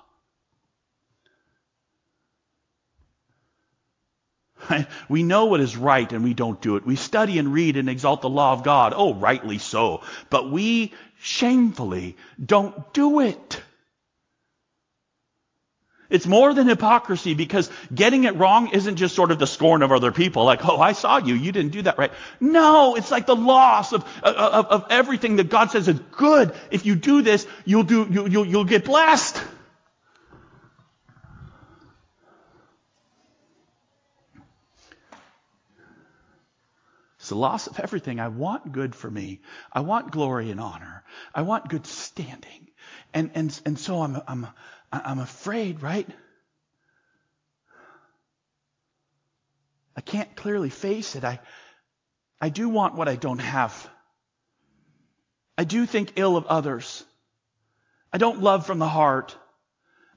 We 5.08 5.22
know 5.22 5.46
what 5.46 5.60
is 5.60 5.76
right 5.76 6.10
and 6.12 6.24
we 6.24 6.34
don't 6.34 6.60
do 6.60 6.76
it. 6.76 6.86
We 6.86 6.96
study 6.96 7.38
and 7.38 7.52
read 7.52 7.76
and 7.76 7.88
exalt 7.88 8.22
the 8.22 8.28
law 8.28 8.52
of 8.52 8.62
God. 8.62 8.92
Oh, 8.96 9.14
rightly 9.14 9.58
so. 9.58 10.02
But 10.30 10.50
we 10.50 10.92
shamefully 11.20 12.16
don't 12.44 12.92
do 12.92 13.20
it. 13.20 13.60
It's 16.08 16.26
more 16.26 16.54
than 16.54 16.68
hypocrisy 16.68 17.34
because 17.34 17.70
getting 17.92 18.24
it 18.24 18.36
wrong 18.36 18.68
isn't 18.68 18.96
just 18.96 19.14
sort 19.16 19.32
of 19.32 19.40
the 19.40 19.46
scorn 19.46 19.82
of 19.82 19.90
other 19.90 20.12
people, 20.12 20.44
like, 20.44 20.64
oh, 20.64 20.80
I 20.80 20.92
saw 20.92 21.18
you, 21.18 21.34
you 21.34 21.50
didn't 21.50 21.72
do 21.72 21.82
that 21.82 21.98
right. 21.98 22.12
No, 22.38 22.94
it's 22.94 23.10
like 23.10 23.26
the 23.26 23.34
loss 23.34 23.92
of, 23.92 24.04
of, 24.22 24.66
of 24.66 24.86
everything 24.90 25.36
that 25.36 25.48
God 25.48 25.72
says 25.72 25.88
is 25.88 25.98
good. 26.12 26.54
If 26.70 26.86
you 26.86 26.94
do 26.94 27.22
this, 27.22 27.46
you'll 27.64 27.82
do, 27.82 28.06
you, 28.08 28.28
you'll, 28.28 28.46
you'll 28.46 28.64
get 28.64 28.84
blessed. 28.84 29.42
It's 37.26 37.30
the 37.30 37.34
loss 37.34 37.66
of 37.66 37.80
everything. 37.80 38.20
I 38.20 38.28
want 38.28 38.70
good 38.70 38.94
for 38.94 39.10
me. 39.10 39.40
I 39.72 39.80
want 39.80 40.12
glory 40.12 40.52
and 40.52 40.60
honor. 40.60 41.02
I 41.34 41.42
want 41.42 41.68
good 41.68 41.84
standing. 41.84 42.68
And, 43.12 43.32
and, 43.34 43.60
and 43.66 43.76
so 43.76 44.00
I'm, 44.00 44.22
I'm, 44.28 44.46
I'm 44.92 45.18
afraid, 45.18 45.82
right? 45.82 46.08
I 49.96 50.02
can't 50.02 50.36
clearly 50.36 50.70
face 50.70 51.16
it. 51.16 51.24
I, 51.24 51.40
I 52.40 52.48
do 52.48 52.68
want 52.68 52.94
what 52.94 53.08
I 53.08 53.16
don't 53.16 53.40
have. 53.40 53.90
I 55.58 55.64
do 55.64 55.84
think 55.84 56.12
ill 56.14 56.36
of 56.36 56.46
others. 56.46 57.02
I 58.12 58.18
don't 58.18 58.40
love 58.40 58.66
from 58.66 58.78
the 58.78 58.88
heart. 58.88 59.36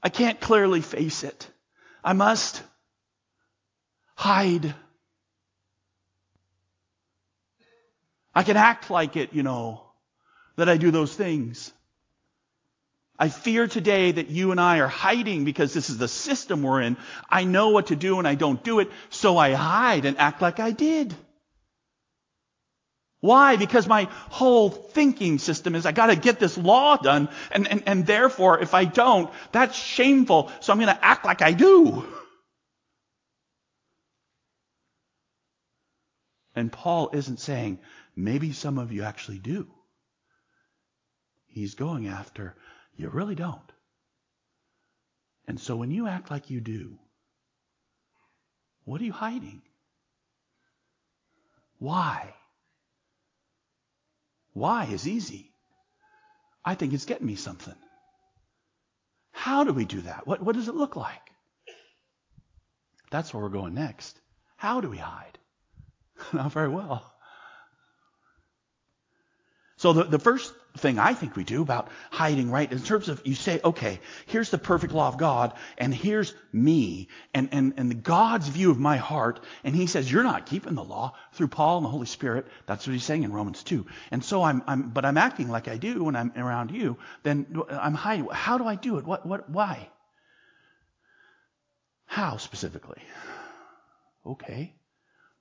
I 0.00 0.10
can't 0.10 0.40
clearly 0.40 0.80
face 0.80 1.24
it. 1.24 1.50
I 2.04 2.12
must 2.12 2.62
hide 4.14 4.76
I 8.34 8.42
can 8.42 8.56
act 8.56 8.90
like 8.90 9.16
it, 9.16 9.32
you 9.32 9.42
know, 9.42 9.82
that 10.56 10.68
I 10.68 10.76
do 10.76 10.90
those 10.90 11.14
things. 11.14 11.72
I 13.18 13.28
fear 13.28 13.66
today 13.66 14.12
that 14.12 14.30
you 14.30 14.50
and 14.50 14.60
I 14.60 14.78
are 14.78 14.88
hiding 14.88 15.44
because 15.44 15.74
this 15.74 15.90
is 15.90 15.98
the 15.98 16.08
system 16.08 16.62
we're 16.62 16.80
in. 16.80 16.96
I 17.28 17.44
know 17.44 17.68
what 17.68 17.88
to 17.88 17.96
do 17.96 18.18
and 18.18 18.26
I 18.26 18.34
don't 18.34 18.64
do 18.64 18.80
it, 18.80 18.90
so 19.10 19.36
I 19.36 19.52
hide 19.52 20.06
and 20.06 20.16
act 20.16 20.40
like 20.40 20.58
I 20.58 20.70
did. 20.70 21.14
Why? 23.20 23.56
Because 23.56 23.86
my 23.86 24.08
whole 24.30 24.70
thinking 24.70 25.38
system 25.38 25.74
is 25.74 25.84
I 25.84 25.92
gotta 25.92 26.16
get 26.16 26.40
this 26.40 26.56
law 26.56 26.96
done, 26.96 27.28
and, 27.50 27.68
and, 27.68 27.82
and 27.86 28.06
therefore 28.06 28.60
if 28.60 28.72
I 28.72 28.86
don't, 28.86 29.30
that's 29.52 29.76
shameful, 29.76 30.50
so 30.60 30.72
I'm 30.72 30.78
gonna 30.78 30.98
act 31.02 31.26
like 31.26 31.42
I 31.42 31.52
do. 31.52 32.06
And 36.56 36.72
Paul 36.72 37.10
isn't 37.12 37.40
saying, 37.40 37.78
Maybe 38.20 38.52
some 38.52 38.76
of 38.78 38.92
you 38.92 39.02
actually 39.04 39.38
do. 39.38 39.66
He's 41.46 41.74
going 41.74 42.06
after, 42.06 42.54
you 42.94 43.08
really 43.08 43.34
don't. 43.34 43.72
And 45.46 45.58
so 45.58 45.74
when 45.74 45.90
you 45.90 46.06
act 46.06 46.30
like 46.30 46.50
you 46.50 46.60
do, 46.60 46.98
what 48.84 49.00
are 49.00 49.04
you 49.04 49.12
hiding? 49.12 49.62
Why? 51.78 52.34
Why 54.52 54.84
is 54.84 55.08
easy. 55.08 55.52
I 56.62 56.74
think 56.74 56.92
it's 56.92 57.06
getting 57.06 57.26
me 57.26 57.36
something. 57.36 57.74
How 59.32 59.64
do 59.64 59.72
we 59.72 59.86
do 59.86 60.02
that? 60.02 60.26
What, 60.26 60.42
what 60.42 60.56
does 60.56 60.68
it 60.68 60.74
look 60.74 60.94
like? 60.94 61.30
That's 63.10 63.32
where 63.32 63.42
we're 63.42 63.48
going 63.48 63.74
next. 63.74 64.20
How 64.58 64.82
do 64.82 64.90
we 64.90 64.98
hide? 64.98 65.38
Not 66.34 66.52
very 66.52 66.68
well. 66.68 67.10
So 69.80 69.94
the, 69.94 70.04
the 70.04 70.18
first 70.18 70.52
thing 70.76 70.98
I 70.98 71.14
think 71.14 71.36
we 71.36 71.42
do 71.42 71.62
about 71.62 71.88
hiding, 72.10 72.50
right, 72.50 72.70
in 72.70 72.80
terms 72.80 73.08
of 73.08 73.22
you 73.24 73.34
say, 73.34 73.62
okay, 73.64 73.98
here's 74.26 74.50
the 74.50 74.58
perfect 74.58 74.92
law 74.92 75.08
of 75.08 75.16
God, 75.16 75.54
and 75.78 75.94
here's 75.94 76.34
me, 76.52 77.08
and, 77.32 77.48
and, 77.50 77.72
and 77.78 78.02
God's 78.02 78.46
view 78.48 78.70
of 78.70 78.78
my 78.78 78.98
heart, 78.98 79.40
and 79.64 79.74
he 79.74 79.86
says, 79.86 80.12
you're 80.12 80.22
not 80.22 80.44
keeping 80.44 80.74
the 80.74 80.84
law 80.84 81.14
through 81.32 81.48
Paul 81.48 81.78
and 81.78 81.86
the 81.86 81.88
Holy 81.88 82.04
Spirit. 82.04 82.46
That's 82.66 82.86
what 82.86 82.92
he's 82.92 83.04
saying 83.04 83.22
in 83.22 83.32
Romans 83.32 83.62
2. 83.62 83.86
And 84.10 84.22
so 84.22 84.42
I'm, 84.42 84.62
I'm 84.66 84.90
but 84.90 85.06
I'm 85.06 85.16
acting 85.16 85.48
like 85.48 85.66
I 85.66 85.78
do 85.78 86.04
when 86.04 86.14
I'm 86.14 86.30
around 86.36 86.72
you, 86.72 86.98
then 87.22 87.62
I'm 87.70 87.94
hiding. 87.94 88.28
How 88.30 88.58
do 88.58 88.66
I 88.66 88.74
do 88.74 88.98
it? 88.98 89.06
What, 89.06 89.24
what, 89.24 89.48
why? 89.48 89.88
How 92.04 92.36
specifically? 92.36 93.00
Okay. 94.26 94.74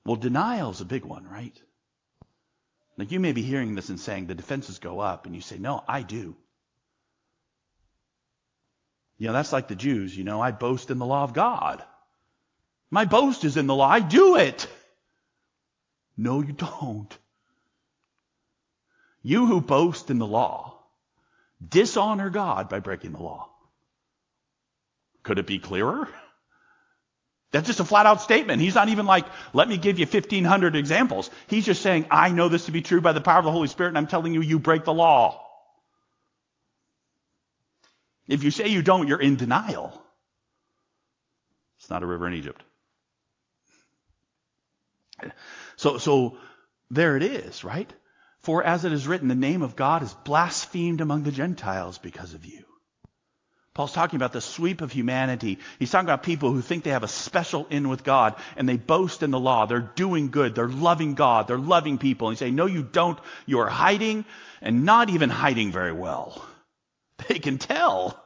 Well, 0.05 0.15
denial's 0.15 0.79
a 0.79 0.85
big 0.85 1.03
one, 1.03 1.27
right? 1.27 1.61
Like 2.99 3.11
you 3.13 3.21
may 3.21 3.31
be 3.31 3.41
hearing 3.41 3.75
this 3.75 3.87
and 3.87 3.97
saying 3.97 4.27
the 4.27 4.35
defenses 4.35 4.79
go 4.79 4.99
up, 4.99 5.25
and 5.25 5.33
you 5.33 5.39
say, 5.39 5.57
No, 5.57 5.81
I 5.87 6.01
do. 6.01 6.35
You 9.17 9.27
know, 9.27 9.33
that's 9.33 9.53
like 9.53 9.69
the 9.69 9.75
Jews, 9.75 10.15
you 10.15 10.25
know, 10.25 10.41
I 10.41 10.51
boast 10.51 10.91
in 10.91 10.99
the 10.99 11.05
law 11.05 11.23
of 11.23 11.33
God. 11.33 11.81
My 12.91 13.05
boast 13.05 13.45
is 13.45 13.55
in 13.55 13.67
the 13.67 13.75
law. 13.75 13.87
I 13.87 14.01
do 14.01 14.35
it. 14.35 14.67
No, 16.17 16.41
you 16.41 16.51
don't. 16.51 17.17
You 19.23 19.45
who 19.45 19.61
boast 19.61 20.09
in 20.09 20.19
the 20.19 20.27
law 20.27 20.77
dishonor 21.65 22.29
God 22.29 22.67
by 22.67 22.79
breaking 22.79 23.13
the 23.13 23.23
law. 23.23 23.49
Could 25.23 25.39
it 25.39 25.47
be 25.47 25.59
clearer? 25.59 26.09
That's 27.51 27.65
just 27.65 27.79
a 27.79 27.85
flat 27.85 28.05
out 28.05 28.21
statement. 28.21 28.61
He's 28.61 28.75
not 28.75 28.89
even 28.89 29.05
like, 29.07 29.25
let 29.53 29.67
me 29.67 29.77
give 29.77 29.97
you 29.97 30.05
1500 30.05 30.75
examples. 30.75 31.31
He's 31.47 31.65
just 31.65 31.81
saying, 31.81 32.05
I 32.11 32.29
know 32.29 32.47
this 32.47 32.65
to 32.65 32.71
be 32.71 32.81
true 32.81 33.01
by 33.01 33.13
the 33.13 33.21
power 33.21 33.39
of 33.39 33.45
the 33.45 33.51
Holy 33.51 33.67
Spirit 33.67 33.89
and 33.89 33.97
I'm 33.97 34.07
telling 34.07 34.33
you, 34.33 34.41
you 34.41 34.59
break 34.59 34.85
the 34.85 34.93
law. 34.93 35.45
If 38.27 38.43
you 38.43 38.51
say 38.51 38.67
you 38.67 38.83
don't, 38.83 39.07
you're 39.07 39.21
in 39.21 39.35
denial. 39.35 39.99
It's 41.79 41.89
not 41.89 42.03
a 42.03 42.05
river 42.05 42.27
in 42.27 42.35
Egypt. 42.35 42.61
So, 45.77 45.97
so 45.97 46.37
there 46.91 47.17
it 47.17 47.23
is, 47.23 47.63
right? 47.63 47.91
For 48.41 48.63
as 48.63 48.85
it 48.85 48.93
is 48.93 49.07
written, 49.07 49.27
the 49.27 49.35
name 49.35 49.63
of 49.63 49.75
God 49.75 50.03
is 50.03 50.13
blasphemed 50.13 51.01
among 51.01 51.23
the 51.23 51.31
Gentiles 51.31 51.97
because 51.97 52.35
of 52.35 52.45
you. 52.45 52.63
Paul's 53.79 53.93
talking 53.93 54.17
about 54.17 54.33
the 54.33 54.41
sweep 54.41 54.81
of 54.81 54.91
humanity. 54.91 55.57
He's 55.79 55.89
talking 55.89 56.05
about 56.05 56.21
people 56.21 56.51
who 56.51 56.61
think 56.61 56.83
they 56.83 56.89
have 56.89 57.03
a 57.03 57.07
special 57.07 57.65
in 57.69 57.87
with 57.87 58.03
God 58.03 58.35
and 58.57 58.67
they 58.67 58.75
boast 58.75 59.23
in 59.23 59.31
the 59.31 59.39
law. 59.39 59.67
They're 59.67 59.79
doing 59.79 60.31
good. 60.31 60.53
They're 60.53 60.67
loving 60.67 61.13
God. 61.13 61.47
They're 61.47 61.57
loving 61.57 61.97
people. 61.97 62.27
And 62.27 62.35
you 62.35 62.45
say, 62.45 62.51
no, 62.51 62.65
you 62.65 62.83
don't. 62.83 63.17
You 63.45 63.59
are 63.59 63.69
hiding 63.69 64.25
and 64.61 64.83
not 64.83 65.09
even 65.09 65.29
hiding 65.29 65.71
very 65.71 65.93
well. 65.93 66.45
They 67.29 67.39
can 67.39 67.57
tell. 67.57 68.21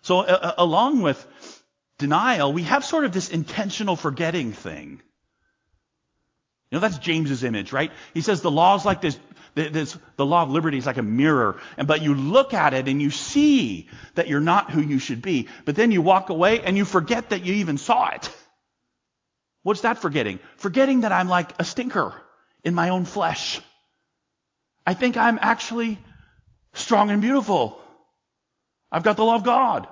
So 0.00 0.24
along 0.56 1.02
with 1.02 1.22
denial, 1.98 2.50
we 2.54 2.62
have 2.62 2.82
sort 2.82 3.04
of 3.04 3.12
this 3.12 3.28
intentional 3.28 3.96
forgetting 3.96 4.52
thing. 4.52 5.02
You 6.70 6.76
know, 6.76 6.80
that's 6.80 6.96
James's 6.96 7.44
image, 7.44 7.74
right? 7.74 7.92
He 8.14 8.22
says 8.22 8.40
the 8.40 8.50
law 8.50 8.74
is 8.76 8.86
like 8.86 9.02
this 9.02 9.18
this, 9.54 9.96
the 10.16 10.26
law 10.26 10.42
of 10.42 10.50
liberty 10.50 10.78
is 10.78 10.86
like 10.86 10.96
a 10.96 11.02
mirror. 11.02 11.60
And, 11.76 11.86
but 11.86 12.02
you 12.02 12.14
look 12.14 12.54
at 12.54 12.74
it 12.74 12.88
and 12.88 13.00
you 13.02 13.10
see 13.10 13.88
that 14.14 14.28
you're 14.28 14.40
not 14.40 14.70
who 14.70 14.80
you 14.80 14.98
should 14.98 15.22
be. 15.22 15.48
But 15.64 15.76
then 15.76 15.90
you 15.92 16.02
walk 16.02 16.30
away 16.30 16.60
and 16.60 16.76
you 16.76 16.84
forget 16.84 17.30
that 17.30 17.44
you 17.44 17.54
even 17.54 17.78
saw 17.78 18.08
it. 18.10 18.30
What's 19.62 19.82
that 19.82 19.98
forgetting? 19.98 20.40
Forgetting 20.56 21.02
that 21.02 21.12
I'm 21.12 21.28
like 21.28 21.52
a 21.58 21.64
stinker 21.64 22.14
in 22.64 22.74
my 22.74 22.88
own 22.88 23.04
flesh. 23.04 23.60
I 24.86 24.94
think 24.94 25.16
I'm 25.16 25.38
actually 25.40 25.98
strong 26.74 27.10
and 27.10 27.22
beautiful. 27.22 27.80
I've 28.90 29.02
got 29.04 29.16
the 29.16 29.24
law 29.24 29.36
of 29.36 29.44
God. 29.44 29.86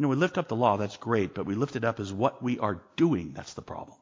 You 0.00 0.04
know, 0.04 0.08
we 0.08 0.16
lift 0.16 0.38
up 0.38 0.48
the 0.48 0.56
law, 0.56 0.78
that's 0.78 0.96
great, 0.96 1.34
but 1.34 1.44
we 1.44 1.54
lift 1.54 1.76
it 1.76 1.84
up 1.84 2.00
as 2.00 2.10
what 2.10 2.42
we 2.42 2.58
are 2.58 2.80
doing, 2.96 3.34
that's 3.34 3.52
the 3.52 3.60
problem. 3.60 3.98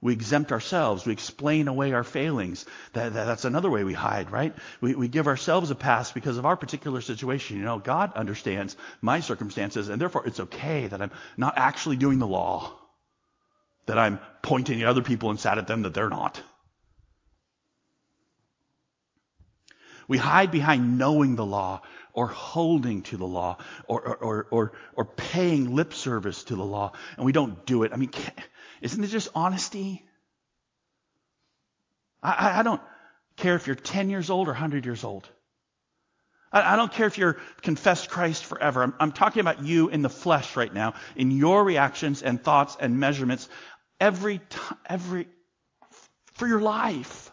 We 0.00 0.14
exempt 0.14 0.52
ourselves. 0.52 1.04
We 1.04 1.12
explain 1.12 1.68
away 1.68 1.92
our 1.92 2.02
failings. 2.02 2.64
That, 2.94 3.12
that, 3.12 3.24
that's 3.26 3.44
another 3.44 3.68
way 3.68 3.84
we 3.84 3.92
hide, 3.92 4.30
right? 4.30 4.54
We, 4.80 4.94
we 4.94 5.08
give 5.08 5.26
ourselves 5.26 5.70
a 5.70 5.74
pass 5.74 6.12
because 6.12 6.38
of 6.38 6.46
our 6.46 6.56
particular 6.56 7.02
situation. 7.02 7.58
You 7.58 7.64
know, 7.64 7.78
God 7.78 8.14
understands 8.14 8.74
my 9.02 9.20
circumstances, 9.20 9.90
and 9.90 10.00
therefore 10.00 10.26
it's 10.26 10.40
okay 10.40 10.86
that 10.86 11.02
I'm 11.02 11.10
not 11.36 11.58
actually 11.58 11.96
doing 11.96 12.18
the 12.18 12.26
law. 12.26 12.72
That 13.84 13.98
I'm 13.98 14.18
pointing 14.40 14.80
at 14.80 14.88
other 14.88 15.02
people 15.02 15.28
and 15.28 15.38
sad 15.38 15.58
at 15.58 15.66
them 15.66 15.82
that 15.82 15.92
they're 15.92 16.08
not. 16.08 16.40
We 20.08 20.16
hide 20.16 20.50
behind 20.50 20.96
knowing 20.96 21.36
the 21.36 21.44
law 21.44 21.82
or 22.18 22.26
holding 22.26 23.02
to 23.02 23.16
the 23.16 23.24
law 23.24 23.56
or, 23.86 24.00
or, 24.02 24.46
or, 24.50 24.72
or, 24.96 25.04
paying 25.04 25.76
lip 25.76 25.94
service 25.94 26.42
to 26.42 26.56
the 26.56 26.64
law, 26.64 26.90
and 27.16 27.24
we 27.24 27.30
don't 27.30 27.64
do 27.64 27.84
it. 27.84 27.92
I 27.92 27.96
mean, 27.96 28.10
isn't 28.82 29.04
it 29.04 29.06
just 29.06 29.28
honesty? 29.36 30.04
I, 32.20 32.58
I 32.58 32.62
don't 32.64 32.80
care 33.36 33.54
if 33.54 33.68
you're 33.68 33.76
10 33.76 34.10
years 34.10 34.30
old 34.30 34.48
or 34.48 34.50
100 34.50 34.84
years 34.84 35.04
old. 35.04 35.28
I, 36.50 36.74
don't 36.74 36.90
care 36.90 37.06
if 37.06 37.18
you're 37.18 37.36
confessed 37.62 38.10
Christ 38.10 38.44
forever. 38.44 38.82
I'm, 38.82 38.94
I'm 38.98 39.12
talking 39.12 39.38
about 39.38 39.62
you 39.62 39.88
in 39.88 40.02
the 40.02 40.10
flesh 40.10 40.56
right 40.56 40.74
now, 40.74 40.94
in 41.14 41.30
your 41.30 41.62
reactions 41.62 42.22
and 42.22 42.42
thoughts 42.42 42.76
and 42.80 42.98
measurements 42.98 43.48
every 44.00 44.40
time, 44.48 44.78
every, 44.86 45.28
for 46.32 46.48
your 46.48 46.60
life. 46.60 47.30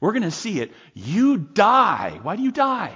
We're 0.00 0.12
going 0.12 0.22
to 0.22 0.30
see 0.30 0.60
it. 0.60 0.70
You 0.94 1.38
die. 1.38 2.20
Why 2.22 2.36
do 2.36 2.42
you 2.44 2.52
die? 2.52 2.92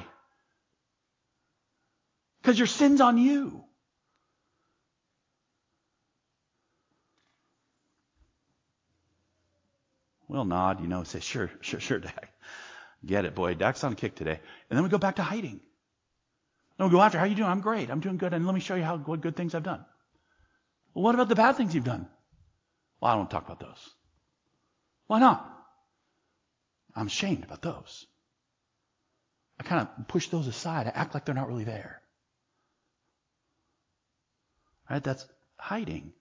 Because 2.41 2.59
your 2.59 2.67
sin's 2.67 3.01
on 3.01 3.19
you. 3.19 3.65
We'll 10.29 10.45
nod, 10.45 10.81
you 10.81 10.87
know, 10.87 11.03
say, 11.03 11.21
sure, 11.21 11.51
sure, 11.61 11.81
sure, 11.81 11.99
Dax. 11.99 12.29
Get 13.05 13.25
it, 13.25 13.35
boy. 13.35 13.55
Dak's 13.55 13.83
on 13.83 13.93
a 13.93 13.97
kick 13.97 14.15
today. 14.15 14.39
And 14.69 14.77
then 14.77 14.85
we 14.85 14.89
go 14.89 14.99
back 14.99 15.17
to 15.17 15.23
hiding. 15.23 15.61
Then 16.79 16.87
we 16.87 16.93
go 16.93 17.03
after, 17.03 17.19
how 17.19 17.25
you 17.25 17.35
doing? 17.35 17.49
I'm 17.49 17.61
great. 17.61 17.91
I'm 17.91 18.01
doing 18.01 18.17
good. 18.17 18.33
And 18.33 18.47
let 18.47 18.55
me 18.55 18.61
show 18.61 18.75
you 18.75 18.85
how 18.85 18.97
what 18.99 19.21
good 19.21 19.37
things 19.37 19.55
I've 19.55 19.65
done. 19.65 19.85
Well, 20.95 21.05
what 21.05 21.15
about 21.15 21.29
the 21.29 21.35
bad 21.35 21.57
things 21.57 21.75
you've 21.75 21.85
done? 21.85 22.09
Well, 23.01 23.11
I 23.11 23.17
don't 23.17 23.31
talk 23.31 23.45
about 23.45 23.61
those. 23.61 23.91
Why 25.09 25.19
not? 25.19 25.47
I'm 26.95 27.09
ashamed 27.09 27.45
about 27.45 27.63
those. 27.63 28.07
I 29.59 29.63
kind 29.63 29.87
of 29.87 30.09
push 30.09 30.29
those 30.29 30.47
aside. 30.47 30.87
I 30.87 30.91
act 30.91 31.15
like 31.15 31.25
they're 31.25 31.35
not 31.35 31.49
really 31.49 31.65
there. 31.65 32.01
Right? 34.91 35.03
That's 35.03 35.25
hiding. 35.57 36.13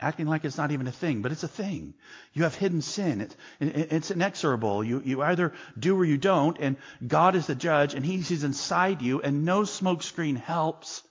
Acting 0.00 0.26
like 0.26 0.44
it's 0.44 0.56
not 0.56 0.72
even 0.72 0.86
a 0.86 0.92
thing, 0.92 1.22
but 1.22 1.30
it's 1.30 1.44
a 1.44 1.48
thing. 1.48 1.94
You 2.32 2.42
have 2.42 2.54
hidden 2.54 2.82
sin. 2.82 3.20
It, 3.20 3.36
it, 3.60 3.92
it's 3.92 4.10
inexorable. 4.10 4.82
You, 4.82 5.02
you 5.04 5.22
either 5.22 5.52
do 5.78 5.96
or 5.96 6.04
you 6.04 6.16
don't, 6.16 6.58
and 6.58 6.76
God 7.06 7.36
is 7.36 7.46
the 7.46 7.54
judge, 7.54 7.94
and 7.94 8.04
He 8.04 8.22
sees 8.22 8.44
inside 8.44 9.02
you, 9.02 9.20
and 9.20 9.44
no 9.44 9.62
smokescreen 9.62 10.36
helps. 10.36 11.02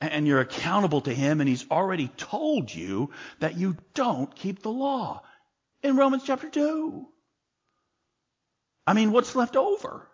And 0.00 0.26
you're 0.26 0.40
accountable 0.40 1.02
to 1.02 1.14
Him, 1.14 1.40
and 1.40 1.48
He's 1.48 1.70
already 1.70 2.08
told 2.08 2.74
you 2.74 3.10
that 3.38 3.58
you 3.58 3.76
don't 3.94 4.34
keep 4.34 4.62
the 4.62 4.72
law 4.72 5.22
in 5.82 5.96
Romans 5.96 6.24
chapter 6.24 6.48
2. 6.48 7.06
I 8.86 8.92
mean, 8.94 9.12
what's 9.12 9.36
left 9.36 9.56
over? 9.56 10.08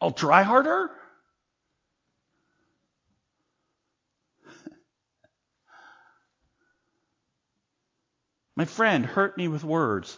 I'll 0.00 0.12
try 0.12 0.42
harder? 0.42 0.90
My 8.56 8.64
friend 8.64 9.04
hurt 9.04 9.36
me 9.36 9.48
with 9.48 9.64
words. 9.64 10.16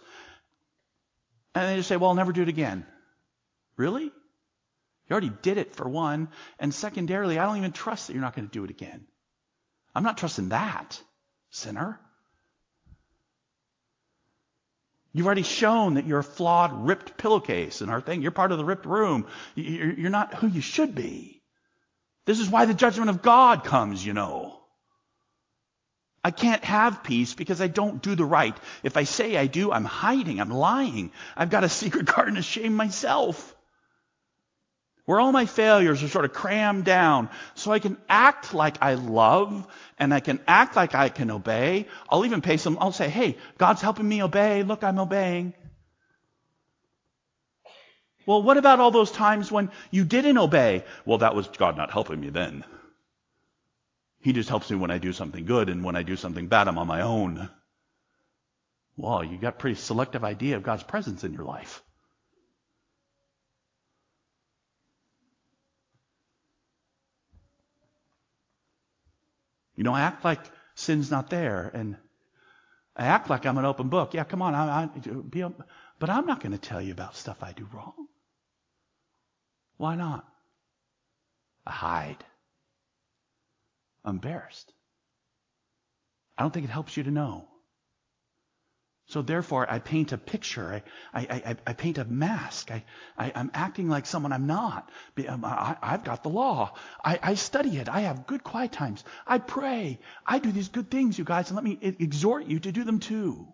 And 1.54 1.68
they 1.68 1.76
just 1.76 1.88
say, 1.88 1.96
well, 1.96 2.10
I'll 2.10 2.16
never 2.16 2.32
do 2.32 2.42
it 2.42 2.48
again. 2.48 2.84
Really? 3.76 4.04
You 4.04 5.12
already 5.12 5.32
did 5.42 5.58
it 5.58 5.74
for 5.74 5.88
one. 5.88 6.28
And 6.58 6.74
secondarily, 6.74 7.38
I 7.38 7.46
don't 7.46 7.56
even 7.56 7.72
trust 7.72 8.06
that 8.06 8.12
you're 8.12 8.22
not 8.22 8.34
going 8.34 8.48
to 8.48 8.52
do 8.52 8.64
it 8.64 8.70
again. 8.70 9.06
I'm 9.94 10.02
not 10.02 10.18
trusting 10.18 10.50
that, 10.50 11.00
sinner. 11.50 11.98
You've 15.14 15.24
already 15.24 15.44
shown 15.44 15.94
that 15.94 16.06
you're 16.06 16.18
a 16.18 16.24
flawed, 16.24 16.86
ripped 16.86 17.16
pillowcase 17.16 17.80
in 17.80 17.88
our 17.88 18.02
thing. 18.02 18.20
You're 18.20 18.32
part 18.32 18.52
of 18.52 18.58
the 18.58 18.66
ripped 18.66 18.84
room. 18.84 19.26
You're 19.54 20.10
not 20.10 20.34
who 20.34 20.46
you 20.46 20.60
should 20.60 20.94
be. 20.94 21.40
This 22.26 22.38
is 22.38 22.50
why 22.50 22.66
the 22.66 22.74
judgment 22.74 23.08
of 23.08 23.22
God 23.22 23.64
comes, 23.64 24.04
you 24.04 24.12
know. 24.12 24.60
I 26.26 26.32
can't 26.32 26.64
have 26.64 27.04
peace 27.04 27.34
because 27.34 27.60
I 27.60 27.68
don't 27.68 28.02
do 28.02 28.16
the 28.16 28.24
right. 28.24 28.56
If 28.82 28.96
I 28.96 29.04
say 29.04 29.36
I 29.36 29.46
do, 29.46 29.70
I'm 29.70 29.84
hiding, 29.84 30.40
I'm 30.40 30.50
lying. 30.50 31.12
I've 31.36 31.50
got 31.50 31.62
a 31.62 31.68
secret 31.68 32.04
garden 32.16 32.36
of 32.36 32.44
shame 32.44 32.74
myself. 32.74 33.54
Where 35.04 35.20
all 35.20 35.30
my 35.30 35.46
failures 35.46 36.02
are 36.02 36.08
sort 36.08 36.24
of 36.24 36.32
crammed 36.32 36.84
down 36.84 37.30
so 37.54 37.70
I 37.70 37.78
can 37.78 37.96
act 38.08 38.52
like 38.52 38.78
I 38.82 38.94
love 38.94 39.68
and 40.00 40.12
I 40.12 40.18
can 40.18 40.40
act 40.48 40.74
like 40.74 40.96
I 40.96 41.10
can 41.10 41.30
obey. 41.30 41.86
I'll 42.10 42.24
even 42.24 42.42
pay 42.42 42.56
some, 42.56 42.76
I'll 42.80 42.90
say, 42.90 43.08
hey, 43.08 43.36
God's 43.56 43.80
helping 43.80 44.08
me 44.08 44.20
obey. 44.20 44.64
Look, 44.64 44.82
I'm 44.82 44.98
obeying. 44.98 45.54
Well, 48.26 48.42
what 48.42 48.56
about 48.56 48.80
all 48.80 48.90
those 48.90 49.12
times 49.12 49.52
when 49.52 49.70
you 49.92 50.04
didn't 50.04 50.38
obey? 50.38 50.82
Well, 51.04 51.18
that 51.18 51.36
was 51.36 51.46
God 51.46 51.76
not 51.76 51.92
helping 51.92 52.18
me 52.18 52.30
then. 52.30 52.64
He 54.26 54.32
just 54.32 54.48
helps 54.48 54.68
me 54.72 54.76
when 54.76 54.90
I 54.90 54.98
do 54.98 55.12
something 55.12 55.44
good, 55.44 55.68
and 55.68 55.84
when 55.84 55.94
I 55.94 56.02
do 56.02 56.16
something 56.16 56.48
bad, 56.48 56.66
I'm 56.66 56.78
on 56.78 56.88
my 56.88 57.02
own. 57.02 57.48
Well, 58.96 59.22
you 59.22 59.38
got 59.38 59.54
a 59.54 59.56
pretty 59.56 59.76
selective 59.76 60.24
idea 60.24 60.56
of 60.56 60.64
God's 60.64 60.82
presence 60.82 61.22
in 61.22 61.32
your 61.32 61.44
life. 61.44 61.80
You 69.76 69.84
know, 69.84 69.94
I 69.94 70.00
act 70.00 70.24
like 70.24 70.40
sin's 70.74 71.08
not 71.08 71.30
there, 71.30 71.70
and 71.72 71.96
I 72.96 73.06
act 73.06 73.30
like 73.30 73.46
I'm 73.46 73.58
an 73.58 73.64
open 73.64 73.90
book. 73.90 74.12
Yeah, 74.12 74.24
come 74.24 74.42
on, 74.42 74.56
I, 74.56 74.86
I, 74.86 75.52
but 76.00 76.10
I'm 76.10 76.26
not 76.26 76.40
going 76.40 76.50
to 76.50 76.58
tell 76.58 76.82
you 76.82 76.90
about 76.90 77.14
stuff 77.14 77.44
I 77.44 77.52
do 77.52 77.68
wrong. 77.72 78.08
Why 79.76 79.94
not? 79.94 80.28
I 81.64 81.70
hide. 81.70 82.24
Embarrassed. 84.06 84.72
I 86.38 86.42
don't 86.42 86.52
think 86.52 86.64
it 86.64 86.70
helps 86.70 86.96
you 86.96 87.02
to 87.04 87.10
know. 87.10 87.48
So 89.08 89.22
therefore, 89.22 89.70
I 89.70 89.78
paint 89.78 90.10
a 90.10 90.18
picture. 90.18 90.82
I, 91.14 91.20
I, 91.20 91.34
I, 91.36 91.56
I 91.68 91.72
paint 91.74 91.98
a 91.98 92.04
mask. 92.04 92.72
I, 92.72 92.84
I, 93.16 93.30
am 93.30 93.52
acting 93.54 93.88
like 93.88 94.04
someone 94.04 94.32
I'm 94.32 94.48
not. 94.48 94.90
Um, 95.28 95.44
I, 95.44 95.76
have 95.80 96.02
got 96.02 96.24
the 96.24 96.28
law. 96.28 96.74
I, 97.04 97.18
I 97.22 97.34
study 97.34 97.76
it. 97.78 97.88
I 97.88 98.00
have 98.00 98.26
good 98.26 98.42
quiet 98.42 98.72
times. 98.72 99.04
I 99.24 99.38
pray. 99.38 100.00
I 100.26 100.40
do 100.40 100.50
these 100.50 100.68
good 100.68 100.90
things, 100.90 101.18
you 101.18 101.24
guys, 101.24 101.50
and 101.50 101.54
let 101.54 101.64
me 101.64 101.78
exhort 101.80 102.46
you 102.46 102.58
to 102.60 102.72
do 102.72 102.82
them 102.82 102.98
too. 102.98 103.46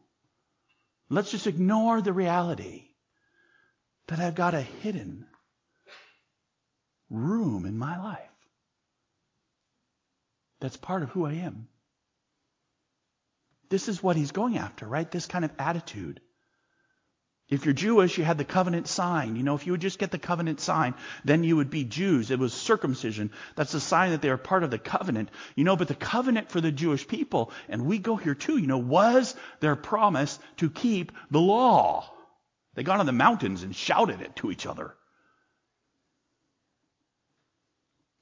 Let's 1.11 1.31
just 1.31 1.47
ignore 1.47 2.01
the 2.01 2.15
reality 2.15 2.89
that 4.07 4.21
I've 4.21 4.35
got 4.35 4.55
a 4.55 4.63
hidden 4.63 5.27
room 7.11 7.67
in 7.67 7.77
my 7.77 8.03
life 8.03 8.32
that's 10.63 10.77
part 10.77 11.03
of 11.03 11.11
who 11.11 11.27
I 11.27 11.33
am. 11.35 11.67
This 13.69 13.89
is 13.89 14.03
what 14.03 14.17
he's 14.17 14.31
going 14.31 14.57
after, 14.57 14.87
right? 14.87 15.11
This 15.11 15.27
kind 15.27 15.45
of 15.45 15.51
attitude. 15.59 16.21
If 17.49 17.65
you're 17.65 17.75
Jewish, 17.75 18.17
you 18.17 18.23
had 18.23 18.39
the 18.39 18.45
covenant 18.45 18.87
sign. 18.87 19.35
You 19.35 19.43
know, 19.43 19.57
if 19.57 19.67
you 19.67 19.73
would 19.73 19.81
just 19.81 19.99
get 19.99 20.13
the 20.13 20.19
covenant 20.19 20.61
sign, 20.61 20.95
then 21.25 21.43
you 21.43 21.57
would 21.57 21.69
be 21.69 21.85
Jews. 21.85 22.31
It 22.31 22.39
was 22.39 22.55
circumcision. 22.55 23.33
That's 23.57 23.75
a 23.75 23.81
sign 23.81 24.13
that 24.13 24.23
they 24.23 24.31
are 24.31 24.39
part 24.39 24.63
of 24.63 24.71
the 24.71 24.79
covenant. 24.79 25.31
You 25.57 25.65
know, 25.65 25.75
but 25.75 25.89
the 25.89 25.95
covenant 25.95 26.51
for 26.51 26.61
the 26.61 26.71
Jewish 26.71 27.09
people, 27.09 27.51
and 27.69 27.85
we 27.85 27.99
go 27.99 28.15
here 28.15 28.37
too, 28.37 28.57
you 28.57 28.69
know, 28.69 28.79
was 28.79 29.35
their 29.59 29.75
promise 29.75 30.39
to 30.59 30.71
keep 30.71 31.11
the 31.31 31.41
law. 31.41 32.09
They 32.75 32.85
got 32.85 33.01
on 33.01 33.07
the 33.07 33.13
mountains 33.13 33.65
and 33.65 33.75
shouted 33.75 34.21
it 34.21 34.37
to 34.37 34.53
each 34.53 34.65
other. 34.65 34.95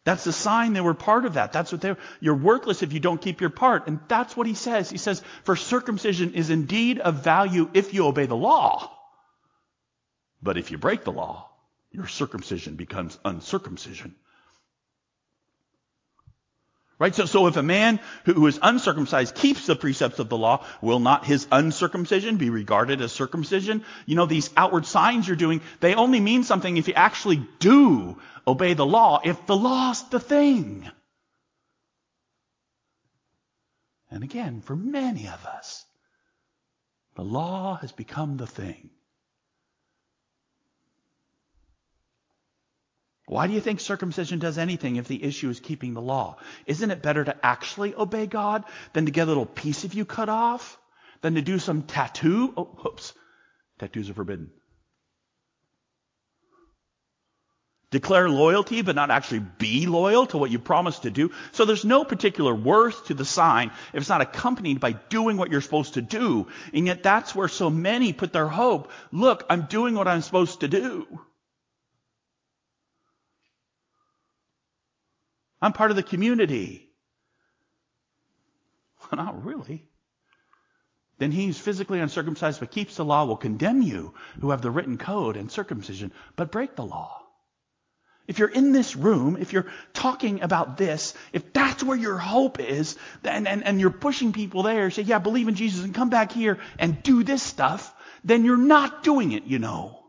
That's 0.04 0.24
the 0.24 0.32
sign 0.32 0.72
they 0.72 0.80
were 0.80 0.94
part 0.94 1.26
of 1.26 1.34
that. 1.34 1.52
That's 1.52 1.72
what 1.72 1.80
they're. 1.80 1.98
you're 2.20 2.34
worthless 2.34 2.82
if 2.82 2.92
you 2.92 3.00
don't 3.00 3.20
keep 3.20 3.40
your 3.40 3.50
part. 3.50 3.86
And 3.86 4.00
that's 4.08 4.36
what 4.36 4.46
he 4.46 4.54
says. 4.54 4.88
He 4.88 4.96
says, 4.96 5.22
for 5.44 5.56
circumcision 5.56 6.32
is 6.32 6.48
indeed 6.48 6.98
of 6.98 7.22
value 7.22 7.68
if 7.74 7.92
you 7.92 8.06
obey 8.06 8.26
the 8.26 8.36
law. 8.36 8.90
But 10.42 10.56
if 10.56 10.70
you 10.70 10.78
break 10.78 11.04
the 11.04 11.12
law, 11.12 11.50
your 11.92 12.06
circumcision 12.06 12.76
becomes 12.76 13.18
uncircumcision. 13.24 14.14
Right? 17.00 17.14
So, 17.14 17.24
so 17.24 17.46
if 17.46 17.56
a 17.56 17.62
man 17.62 17.98
who 18.26 18.46
is 18.46 18.58
uncircumcised 18.62 19.34
keeps 19.34 19.64
the 19.64 19.74
precepts 19.74 20.18
of 20.18 20.28
the 20.28 20.36
law, 20.36 20.66
will 20.82 21.00
not 21.00 21.24
his 21.24 21.48
uncircumcision 21.50 22.36
be 22.36 22.50
regarded 22.50 23.00
as 23.00 23.10
circumcision? 23.10 23.86
You 24.04 24.16
know, 24.16 24.26
these 24.26 24.50
outward 24.54 24.84
signs 24.84 25.26
you're 25.26 25.34
doing, 25.34 25.62
they 25.80 25.94
only 25.94 26.20
mean 26.20 26.44
something 26.44 26.76
if 26.76 26.88
you 26.88 26.94
actually 26.94 27.42
do 27.58 28.18
obey 28.46 28.74
the 28.74 28.84
law, 28.84 29.22
if 29.24 29.46
the 29.46 29.56
law's 29.56 30.06
the 30.10 30.20
thing. 30.20 30.90
And 34.10 34.22
again, 34.22 34.60
for 34.60 34.76
many 34.76 35.26
of 35.26 35.46
us, 35.46 35.86
the 37.14 37.24
law 37.24 37.76
has 37.76 37.92
become 37.92 38.36
the 38.36 38.46
thing. 38.46 38.90
Why 43.30 43.46
do 43.46 43.52
you 43.52 43.60
think 43.60 43.78
circumcision 43.78 44.40
does 44.40 44.58
anything 44.58 44.96
if 44.96 45.06
the 45.06 45.22
issue 45.22 45.50
is 45.50 45.60
keeping 45.60 45.94
the 45.94 46.02
law? 46.02 46.38
Isn't 46.66 46.90
it 46.90 47.00
better 47.00 47.22
to 47.22 47.46
actually 47.46 47.94
obey 47.94 48.26
God 48.26 48.64
than 48.92 49.06
to 49.06 49.12
get 49.12 49.22
a 49.22 49.26
little 49.26 49.46
piece 49.46 49.84
of 49.84 49.94
you 49.94 50.04
cut 50.04 50.28
off? 50.28 50.76
Than 51.20 51.36
to 51.36 51.40
do 51.40 51.60
some 51.60 51.82
tattoo? 51.82 52.52
Oh, 52.56 52.76
oops. 52.84 53.14
Tattoos 53.78 54.10
are 54.10 54.14
forbidden. 54.14 54.50
Declare 57.92 58.30
loyalty, 58.30 58.82
but 58.82 58.96
not 58.96 59.12
actually 59.12 59.44
be 59.58 59.86
loyal 59.86 60.26
to 60.26 60.36
what 60.36 60.50
you 60.50 60.58
promised 60.58 61.02
to 61.02 61.12
do. 61.12 61.30
So 61.52 61.64
there's 61.64 61.84
no 61.84 62.02
particular 62.02 62.52
worth 62.52 63.06
to 63.06 63.14
the 63.14 63.24
sign 63.24 63.70
if 63.92 64.00
it's 64.00 64.08
not 64.08 64.22
accompanied 64.22 64.80
by 64.80 64.90
doing 64.90 65.36
what 65.36 65.52
you're 65.52 65.60
supposed 65.60 65.94
to 65.94 66.02
do. 66.02 66.48
And 66.74 66.84
yet 66.84 67.04
that's 67.04 67.32
where 67.32 67.46
so 67.46 67.70
many 67.70 68.12
put 68.12 68.32
their 68.32 68.48
hope. 68.48 68.90
Look, 69.12 69.46
I'm 69.48 69.66
doing 69.66 69.94
what 69.94 70.08
I'm 70.08 70.22
supposed 70.22 70.62
to 70.62 70.68
do. 70.68 71.06
I'm 75.61 75.73
part 75.73 75.90
of 75.90 75.96
the 75.96 76.03
community. 76.03 76.88
Well, 79.01 79.25
not 79.25 79.44
really. 79.44 79.87
Then 81.18 81.33
he 81.33 81.46
who's 81.46 81.59
physically 81.59 82.01
uncircumcised 82.01 82.61
but 82.61 82.70
keeps 82.70 82.96
the 82.96 83.05
law 83.05 83.27
will 83.27 83.37
condemn 83.37 83.83
you 83.83 84.14
who 84.40 84.51
have 84.51 84.62
the 84.62 84.70
written 84.70 84.96
code 84.96 85.37
and 85.37 85.53
circumcision 85.53 86.12
but 86.35 86.51
break 86.51 86.77
the 86.77 86.85
law. 86.85 87.20
If 88.27 88.38
you're 88.38 88.49
in 88.49 88.73
this 88.73 88.94
room, 88.94 89.37
if 89.38 89.53
you're 89.53 89.66
talking 89.92 90.40
about 90.40 90.77
this, 90.77 91.14
if 91.33 91.53
that's 91.53 91.83
where 91.83 91.96
your 91.96 92.16
hope 92.16 92.61
is, 92.61 92.96
and, 93.25 93.49
and, 93.49 93.64
and 93.64 93.81
you're 93.81 93.90
pushing 93.90 94.33
people 94.33 94.62
there, 94.62 94.90
say, 94.90 95.03
yeah, 95.03 95.18
believe 95.18 95.49
in 95.49 95.57
Jesus 95.57 95.83
and 95.85 95.94
come 95.94 96.11
back 96.11 96.31
here 96.31 96.59
and 96.79 97.03
do 97.03 97.25
this 97.25 97.42
stuff, 97.42 97.92
then 98.23 98.44
you're 98.44 98.57
not 98.57 99.03
doing 99.03 99.33
it, 99.33 99.44
you 99.44 99.59
know. 99.59 99.99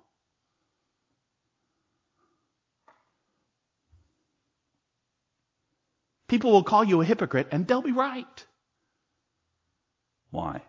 People 6.31 6.53
will 6.53 6.63
call 6.63 6.85
you 6.85 7.01
a 7.01 7.05
hypocrite, 7.05 7.49
and 7.51 7.67
they'll 7.67 7.81
be 7.81 7.91
right. 7.91 8.45
Why? 10.29 10.61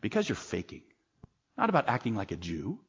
Because 0.00 0.28
you're 0.28 0.34
faking. 0.34 0.82
Not 1.56 1.70
about 1.70 1.88
acting 1.88 2.16
like 2.16 2.32
a 2.32 2.36
Jew. 2.36 2.80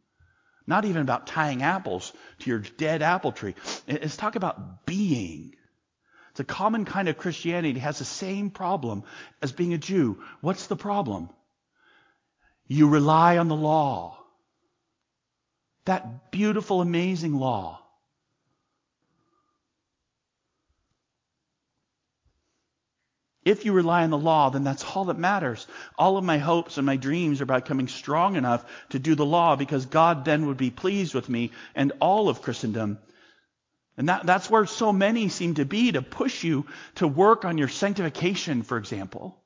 Not 0.66 0.86
even 0.86 1.04
about 1.04 1.28
tying 1.28 1.62
apples 1.62 2.12
to 2.40 2.50
your 2.50 2.58
dead 2.58 3.04
apple 3.04 3.34
tree. 3.34 3.54
It's 3.86 4.18
talk 4.18 4.36
about 4.36 4.88
being. 4.88 5.54
It's 6.32 6.40
a 6.40 6.44
common 6.44 6.86
kind 6.86 7.08
of 7.08 7.20
Christianity. 7.20 7.78
It 7.78 7.82
has 7.82 8.00
the 8.00 8.06
same 8.06 8.50
problem 8.50 9.04
as 9.44 9.52
being 9.52 9.76
a 9.76 9.78
Jew. 9.78 10.24
What's 10.40 10.66
the 10.66 10.76
problem? 10.76 11.30
You 12.68 12.90
rely 12.90 13.38
on 13.38 13.48
the 13.48 13.56
law. 13.56 14.18
That 15.86 16.32
beautiful, 16.32 16.82
amazing 16.82 17.36
law. 17.36 17.81
If 23.44 23.66
you 23.66 23.74
rely 23.74 24.04
on 24.04 24.12
the 24.12 24.18
law, 24.18 24.52
then 24.52 24.64
that's 24.64 24.84
all 24.84 25.06
that 25.06 25.18
matters. 25.18 25.66
All 25.98 26.18
of 26.18 26.24
my 26.24 26.38
hopes 26.38 26.78
and 26.78 26.86
my 26.86 26.98
dreams 26.98 27.42
are 27.42 27.46
about 27.46 27.64
becoming 27.64 27.88
strong 27.88 28.36
enough 28.36 28.64
to 28.90 29.00
do 29.00 29.16
the 29.16 29.26
law 29.26 29.56
because 29.56 29.88
God 29.88 30.26
then 30.26 30.46
would 30.46 30.58
be 30.58 30.70
pleased 30.70 31.16
with 31.16 31.28
me 31.28 31.52
and 31.74 31.92
all 32.00 32.30
of 32.30 32.44
Christendom. 32.44 33.00
And 33.98 34.10
that, 34.10 34.26
that's 34.26 34.50
where 34.50 34.66
so 34.68 34.94
many 34.94 35.30
seem 35.30 35.56
to 35.56 35.66
be 35.66 35.92
to 35.92 36.04
push 36.04 36.44
you 36.44 36.68
to 36.96 37.08
work 37.08 37.44
on 37.44 37.58
your 37.58 37.68
sanctification, 37.68 38.62
for 38.62 38.78
example. 38.78 39.42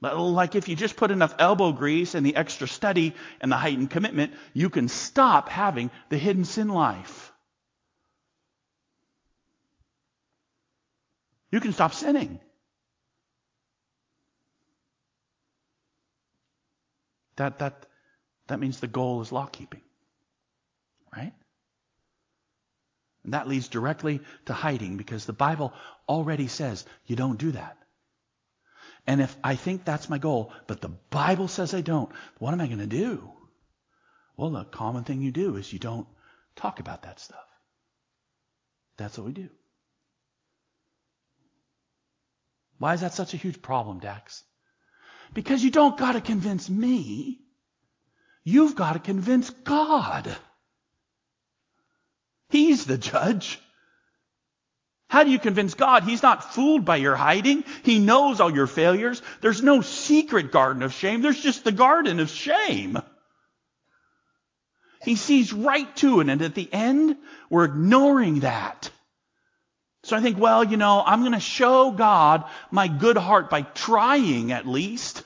Like 0.00 0.54
if 0.54 0.68
you 0.68 0.76
just 0.76 0.96
put 0.96 1.10
enough 1.10 1.34
elbow 1.38 1.72
grease 1.72 2.14
and 2.14 2.24
the 2.24 2.36
extra 2.36 2.66
study 2.66 3.14
and 3.40 3.52
the 3.52 3.56
heightened 3.56 3.90
commitment, 3.90 4.32
you 4.54 4.70
can 4.70 4.88
stop 4.88 5.48
having 5.48 5.90
the 6.08 6.18
hidden 6.18 6.44
sin 6.44 6.68
life. 6.68 7.32
You 11.50 11.60
can 11.60 11.72
stop 11.72 11.94
sinning. 11.94 12.40
That, 17.36 17.58
that, 17.58 17.86
that 18.48 18.60
means 18.60 18.80
the 18.80 18.86
goal 18.86 19.20
is 19.22 19.32
law 19.32 19.46
keeping. 19.46 19.82
Right? 21.14 21.32
And 23.24 23.34
that 23.34 23.48
leads 23.48 23.68
directly 23.68 24.20
to 24.46 24.52
hiding 24.52 24.96
because 24.96 25.26
the 25.26 25.32
Bible 25.32 25.72
already 26.08 26.46
says 26.48 26.84
you 27.06 27.16
don't 27.16 27.38
do 27.38 27.52
that. 27.52 27.76
And 29.06 29.20
if 29.20 29.36
I 29.42 29.54
think 29.54 29.84
that's 29.84 30.08
my 30.08 30.18
goal, 30.18 30.52
but 30.66 30.80
the 30.80 30.88
Bible 31.10 31.48
says 31.48 31.74
I 31.74 31.80
don't, 31.80 32.10
what 32.38 32.52
am 32.52 32.60
I 32.60 32.66
going 32.66 32.78
to 32.78 32.86
do? 32.86 33.30
Well, 34.36 34.50
the 34.50 34.64
common 34.64 35.04
thing 35.04 35.22
you 35.22 35.32
do 35.32 35.56
is 35.56 35.72
you 35.72 35.78
don't 35.78 36.06
talk 36.56 36.80
about 36.80 37.02
that 37.02 37.20
stuff. 37.20 37.44
That's 38.96 39.16
what 39.16 39.26
we 39.26 39.32
do. 39.32 39.48
Why 42.78 42.94
is 42.94 43.00
that 43.00 43.14
such 43.14 43.34
a 43.34 43.38
huge 43.38 43.62
problem, 43.62 44.00
Dax? 44.00 44.42
Because 45.34 45.62
you 45.62 45.70
don't 45.70 45.96
got 45.96 46.12
to 46.12 46.20
convince 46.20 46.68
me. 46.68 47.40
You've 48.44 48.76
got 48.76 48.92
to 48.92 48.98
convince 48.98 49.50
God. 49.50 50.36
He's 52.48 52.84
the 52.84 52.96
judge. 52.96 53.58
How 55.08 55.24
do 55.24 55.30
you 55.30 55.38
convince 55.38 55.74
God? 55.74 56.02
He's 56.02 56.22
not 56.22 56.52
fooled 56.54 56.84
by 56.84 56.96
your 56.96 57.14
hiding. 57.14 57.64
He 57.84 57.98
knows 57.98 58.40
all 58.40 58.54
your 58.54 58.66
failures. 58.66 59.22
There's 59.40 59.62
no 59.62 59.80
secret 59.80 60.50
garden 60.50 60.82
of 60.82 60.92
shame. 60.92 61.22
There's 61.22 61.40
just 61.40 61.64
the 61.64 61.72
garden 61.72 62.18
of 62.20 62.30
shame. 62.30 62.98
He 65.02 65.14
sees 65.14 65.52
right 65.52 65.94
to 65.96 66.20
it. 66.20 66.28
And 66.28 66.42
at 66.42 66.54
the 66.54 66.68
end, 66.72 67.16
we're 67.48 67.66
ignoring 67.66 68.40
that. 68.40 68.90
So 70.06 70.16
I 70.16 70.20
think, 70.20 70.38
well, 70.38 70.62
you 70.62 70.76
know, 70.76 71.02
I'm 71.04 71.22
going 71.22 71.32
to 71.32 71.40
show 71.40 71.90
God 71.90 72.44
my 72.70 72.86
good 72.86 73.16
heart 73.16 73.50
by 73.50 73.62
trying 73.62 74.52
at 74.52 74.64
least. 74.64 75.24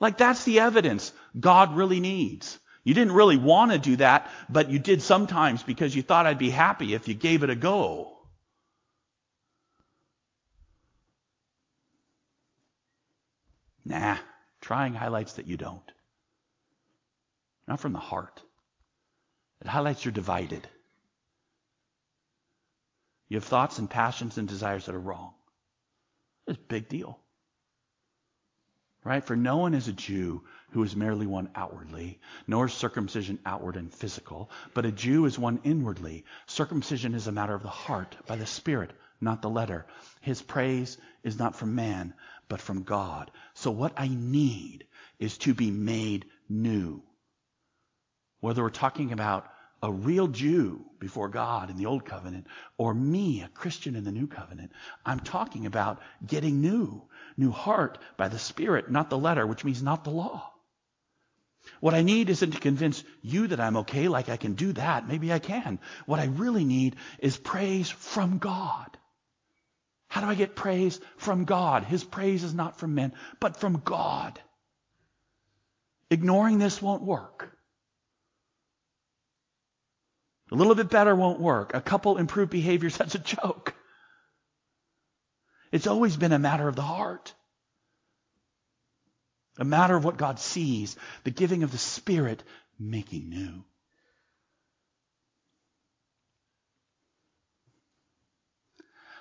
Like 0.00 0.16
that's 0.16 0.44
the 0.44 0.60
evidence 0.60 1.12
God 1.38 1.76
really 1.76 2.00
needs. 2.00 2.58
You 2.84 2.94
didn't 2.94 3.12
really 3.12 3.36
want 3.36 3.70
to 3.70 3.78
do 3.78 3.96
that, 3.96 4.30
but 4.48 4.70
you 4.70 4.78
did 4.78 5.02
sometimes 5.02 5.62
because 5.62 5.94
you 5.94 6.00
thought 6.00 6.24
I'd 6.24 6.38
be 6.38 6.48
happy 6.48 6.94
if 6.94 7.06
you 7.06 7.12
gave 7.12 7.42
it 7.42 7.50
a 7.50 7.54
go. 7.54 8.16
Nah, 13.84 14.16
trying 14.62 14.94
highlights 14.94 15.34
that 15.34 15.46
you 15.46 15.58
don't. 15.58 15.92
Not 17.68 17.78
from 17.78 17.92
the 17.92 17.98
heart. 17.98 18.40
It 19.60 19.66
highlights 19.66 20.02
you're 20.02 20.12
divided. 20.12 20.66
You 23.32 23.36
have 23.36 23.44
thoughts 23.44 23.78
and 23.78 23.88
passions 23.88 24.36
and 24.36 24.46
desires 24.46 24.84
that 24.84 24.94
are 24.94 25.00
wrong. 25.00 25.32
It's 26.46 26.58
a 26.58 26.62
big 26.68 26.90
deal. 26.90 27.18
Right? 29.04 29.24
For 29.24 29.34
no 29.34 29.56
one 29.56 29.72
is 29.72 29.88
a 29.88 29.94
Jew 29.94 30.42
who 30.72 30.82
is 30.82 30.94
merely 30.94 31.26
one 31.26 31.48
outwardly, 31.54 32.20
nor 32.46 32.66
is 32.66 32.74
circumcision 32.74 33.38
outward 33.46 33.76
and 33.76 33.90
physical, 33.90 34.50
but 34.74 34.84
a 34.84 34.92
Jew 34.92 35.24
is 35.24 35.38
one 35.38 35.60
inwardly. 35.64 36.26
Circumcision 36.44 37.14
is 37.14 37.26
a 37.26 37.32
matter 37.32 37.54
of 37.54 37.62
the 37.62 37.70
heart, 37.70 38.14
by 38.26 38.36
the 38.36 38.44
Spirit, 38.44 38.90
not 39.18 39.40
the 39.40 39.48
letter. 39.48 39.86
His 40.20 40.42
praise 40.42 40.98
is 41.22 41.38
not 41.38 41.56
from 41.56 41.74
man, 41.74 42.12
but 42.50 42.60
from 42.60 42.82
God. 42.82 43.30
So 43.54 43.70
what 43.70 43.94
I 43.96 44.08
need 44.08 44.84
is 45.18 45.38
to 45.38 45.54
be 45.54 45.70
made 45.70 46.26
new. 46.50 47.02
Whether 48.40 48.62
we're 48.62 48.68
talking 48.68 49.10
about 49.10 49.48
a 49.82 49.90
real 49.90 50.28
Jew 50.28 50.84
before 51.00 51.28
God 51.28 51.68
in 51.68 51.76
the 51.76 51.86
Old 51.86 52.04
Covenant 52.04 52.46
or 52.78 52.94
me, 52.94 53.42
a 53.42 53.48
Christian 53.48 53.96
in 53.96 54.04
the 54.04 54.12
New 54.12 54.28
Covenant, 54.28 54.72
I'm 55.04 55.20
talking 55.20 55.66
about 55.66 56.00
getting 56.24 56.60
new. 56.60 57.02
New 57.36 57.50
heart 57.50 57.98
by 58.16 58.28
the 58.28 58.38
Spirit, 58.38 58.90
not 58.90 59.10
the 59.10 59.18
letter, 59.18 59.46
which 59.46 59.64
means 59.64 59.82
not 59.82 60.04
the 60.04 60.10
law. 60.10 60.52
What 61.80 61.94
I 61.94 62.02
need 62.02 62.28
isn't 62.28 62.52
to 62.52 62.60
convince 62.60 63.02
you 63.22 63.48
that 63.48 63.60
I'm 63.60 63.78
okay, 63.78 64.08
like 64.08 64.28
I 64.28 64.36
can 64.36 64.54
do 64.54 64.72
that. 64.74 65.08
Maybe 65.08 65.32
I 65.32 65.38
can. 65.38 65.78
What 66.06 66.20
I 66.20 66.26
really 66.26 66.64
need 66.64 66.96
is 67.18 67.36
praise 67.36 67.90
from 67.90 68.38
God. 68.38 68.96
How 70.08 70.20
do 70.20 70.26
I 70.26 70.34
get 70.34 70.54
praise 70.54 71.00
from 71.16 71.44
God? 71.44 71.84
His 71.84 72.04
praise 72.04 72.44
is 72.44 72.52
not 72.52 72.78
from 72.78 72.94
men, 72.94 73.14
but 73.40 73.56
from 73.56 73.80
God. 73.84 74.38
Ignoring 76.10 76.58
this 76.58 76.82
won't 76.82 77.02
work. 77.02 77.56
A 80.52 80.54
little 80.54 80.74
bit 80.74 80.90
better 80.90 81.16
won't 81.16 81.40
work. 81.40 81.72
A 81.72 81.80
couple 81.80 82.18
improved 82.18 82.50
behaviors, 82.50 82.96
that's 82.98 83.14
a 83.14 83.18
joke. 83.18 83.74
It's 85.72 85.86
always 85.86 86.16
been 86.16 86.32
a 86.32 86.38
matter 86.38 86.68
of 86.68 86.76
the 86.76 86.82
heart. 86.82 87.32
A 89.58 89.64
matter 89.64 89.96
of 89.96 90.04
what 90.04 90.18
God 90.18 90.38
sees, 90.38 90.96
the 91.24 91.30
giving 91.30 91.62
of 91.62 91.72
the 91.72 91.78
Spirit 91.78 92.42
making 92.78 93.30
new. 93.30 93.64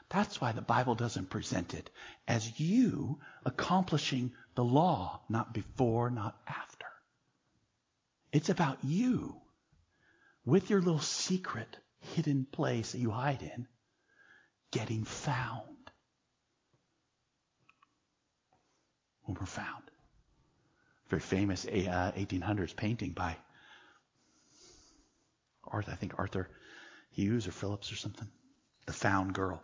That's 0.10 0.42
why 0.42 0.52
the 0.52 0.62
Bible 0.62 0.96
doesn't 0.96 1.30
present 1.30 1.74
it 1.74 1.90
as 2.28 2.60
you 2.60 3.20
accomplishing 3.46 4.34
the 4.56 4.64
law, 4.66 5.22
not 5.30 5.54
before, 5.54 6.10
not 6.10 6.38
after. 6.46 6.88
It's 8.34 8.50
about 8.50 8.80
you 8.84 9.42
with 10.46 10.70
your 10.70 10.82
little 10.82 11.00
secret 11.00 11.78
hidden 12.16 12.46
place 12.52 12.92
that 12.92 13.00
you 13.00 13.12
hide 13.12 13.42
in 13.42 13.68
getting 14.72 15.04
found. 15.04 15.68
When 19.24 19.38
we're 19.40 19.46
found. 19.46 19.84
Very 21.10 21.22
famous 21.22 21.66
1800s 21.66 22.72
uh, 22.72 22.74
painting 22.78 23.12
by 23.12 23.38
Arthur, 25.66 25.92
I 25.92 25.96
think 25.96 26.14
Arthur 26.18 26.50
Hughes 27.12 27.48
or 27.48 27.52
Phillips 27.52 27.92
or 27.92 27.96
something. 27.96 28.28
The 28.88 28.94
Found 28.94 29.34
Girl. 29.34 29.62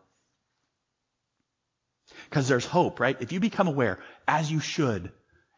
Because 2.25 2.47
there's 2.47 2.65
hope, 2.65 2.99
right? 2.99 3.17
If 3.19 3.31
you 3.31 3.39
become 3.39 3.67
aware, 3.67 3.99
as 4.27 4.51
you 4.51 4.59
should, 4.59 5.11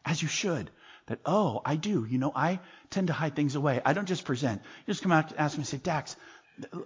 as 0.04 0.22
you 0.22 0.28
should, 0.28 0.70
that, 1.06 1.20
oh, 1.26 1.60
I 1.64 1.76
do. 1.76 2.06
You 2.08 2.18
know, 2.18 2.32
I 2.34 2.60
tend 2.90 3.06
to 3.06 3.12
hide 3.12 3.36
things 3.36 3.54
away. 3.54 3.80
I 3.84 3.92
don't 3.92 4.06
just 4.06 4.24
present. 4.24 4.62
You 4.86 4.92
just 4.92 5.02
come 5.02 5.12
out, 5.12 5.30
and 5.30 5.40
ask 5.40 5.56
me, 5.56 5.64
say, 5.64 5.78
Dax, 5.78 6.16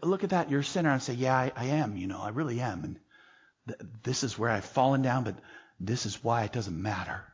look 0.03 0.25
at 0.25 0.31
that. 0.31 0.51
You're 0.51 0.61
a 0.61 0.64
sinner. 0.64 0.90
I 0.90 0.99
say, 0.99 1.14
yeah, 1.14 1.35
I, 1.35 1.53
I 1.57 1.64
am. 1.67 1.97
You 1.97 2.07
know, 2.07 2.21
I 2.21 2.31
really 2.31 2.61
am. 2.61 2.85
And 2.85 3.01
th- 3.69 3.90
this 4.03 4.23
is 4.23 4.38
where 4.38 4.51
I've 4.51 4.64
fallen 4.64 5.03
down, 5.03 5.25
but 5.25 5.37
this 5.81 6.07
is 6.07 6.23
why 6.23 6.45
it 6.45 6.53
doesn't 6.53 6.81
matter. 6.81 7.25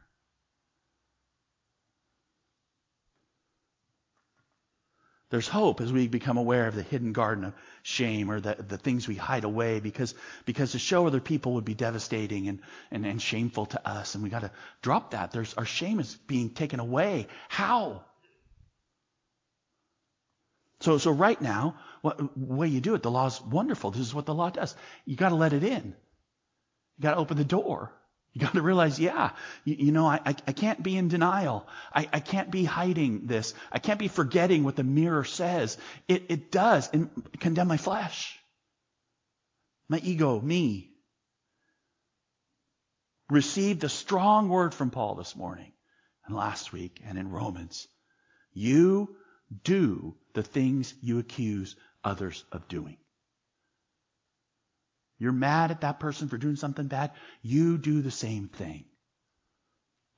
There's 5.31 5.47
hope 5.47 5.81
as 5.81 5.93
we 5.93 6.09
become 6.09 6.39
aware 6.39 6.67
of 6.67 6.75
the 6.75 6.83
hidden 6.83 7.13
garden 7.13 7.45
of 7.45 7.55
shame 7.85 8.33
or 8.33 8.41
the, 8.41 8.57
the 8.57 8.79
things 8.79 9.07
we 9.07 9.15
hide 9.15 9.45
away 9.45 9.79
because, 9.79 10.13
because 10.45 10.73
to 10.73 10.81
show 10.81 11.07
other 11.07 11.21
people 11.21 11.55
would 11.55 11.65
be 11.65 11.75
devastating 11.75 12.49
and, 12.49 12.59
and, 12.91 13.07
and 13.07 13.23
shameful 13.23 13.67
to 13.67 13.89
us. 13.89 14.17
And 14.17 14.25
we 14.25 14.31
got 14.31 14.41
to 14.41 14.51
drop 14.83 15.13
that. 15.13 15.31
There's, 15.31 15.55
our 15.55 15.65
shame 15.65 16.01
is 16.01 16.17
being 16.27 16.51
taken 16.51 16.81
away. 16.81 17.29
How? 17.49 18.03
So, 20.81 20.97
so 20.99 21.11
right 21.11 21.40
now, 21.40 21.77
what 22.01 22.37
way 22.37 22.69
you 22.69 22.81
do 22.81 22.95
it, 22.95 23.03
the 23.03 23.11
law 23.11 23.27
is 23.27 23.40
wonderful. 23.43 23.90
This 23.90 24.01
is 24.01 24.14
what 24.14 24.27
the 24.27 24.35
law 24.35 24.51
does. 24.51 24.75
You 25.05 25.16
got 25.16 25.29
to 25.29 25.35
let 25.35 25.53
it 25.53 25.62
in. 25.62 25.95
You 26.97 27.03
got 27.03 27.12
to 27.12 27.19
open 27.19 27.37
the 27.37 27.45
door. 27.45 27.93
You 28.33 28.40
got 28.40 28.55
to 28.55 28.62
realize, 28.62 28.99
yeah, 28.99 29.33
you, 29.64 29.75
you 29.79 29.93
know, 29.93 30.07
I, 30.07 30.21
I, 30.25 30.35
I, 30.47 30.53
can't 30.53 30.81
be 30.81 30.97
in 30.97 31.09
denial. 31.09 31.66
I, 31.93 32.09
I 32.12 32.21
can't 32.21 32.51
be 32.51 32.64
hiding 32.64 33.27
this. 33.27 33.55
I 33.73 33.81
can't 33.81 33.99
be 33.99 34.07
forgetting 34.07 34.62
what 34.62 34.77
the 34.77 34.85
mirror 34.85 35.25
says. 35.25 35.77
It, 36.07 36.27
it 36.29 36.53
does 36.53 36.88
condemn 37.40 37.66
my 37.66 37.77
flesh, 37.77 38.38
my 39.88 39.99
ego, 39.99 40.40
me. 40.40 40.93
Received 43.29 43.83
a 43.85 43.88
strong 43.88 44.49
word 44.49 44.75
from 44.75 44.90
Paul 44.90 45.16
this 45.16 45.35
morning 45.35 45.73
and 46.25 46.37
last 46.37 46.73
week 46.73 47.01
and 47.05 47.19
in 47.19 47.31
Romans. 47.31 47.88
You 48.53 49.16
do 49.65 50.15
the 50.35 50.43
things 50.43 50.95
you 51.03 51.19
accuse 51.19 51.77
others 52.05 52.45
of 52.53 52.69
doing. 52.69 52.97
You're 55.19 55.33
mad 55.33 55.71
at 55.71 55.83
that 55.83 56.01
person 56.01 56.29
for 56.29 56.39
doing 56.39 56.57
something 56.57 56.87
bad. 56.87 57.13
You 57.43 57.77
do 57.77 58.01
the 58.01 58.11
same 58.11 58.49
thing. 58.49 58.85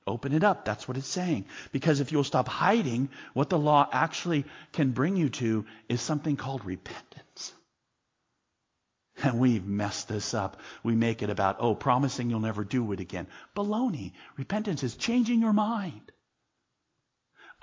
Open 0.07 0.33
it 0.33 0.43
up. 0.43 0.65
That's 0.65 0.87
what 0.87 0.97
it's 0.97 1.07
saying. 1.07 1.45
Because 1.71 1.99
if 1.99 2.11
you'll 2.11 2.23
stop 2.23 2.47
hiding, 2.47 3.09
what 3.33 3.49
the 3.49 3.59
law 3.59 3.87
actually 3.91 4.45
can 4.71 4.91
bring 4.91 5.15
you 5.15 5.29
to 5.29 5.65
is 5.89 6.01
something 6.01 6.35
called 6.35 6.65
repentance. 6.65 7.53
And 9.21 9.39
we've 9.39 9.65
messed 9.65 10.07
this 10.07 10.33
up. 10.33 10.59
We 10.83 10.95
make 10.95 11.21
it 11.21 11.29
about, 11.29 11.57
oh, 11.59 11.75
promising 11.75 12.29
you'll 12.29 12.39
never 12.39 12.63
do 12.63 12.91
it 12.93 12.99
again. 12.99 13.27
Baloney. 13.55 14.13
Repentance 14.37 14.83
is 14.83 14.95
changing 14.95 15.41
your 15.41 15.53
mind. 15.53 16.12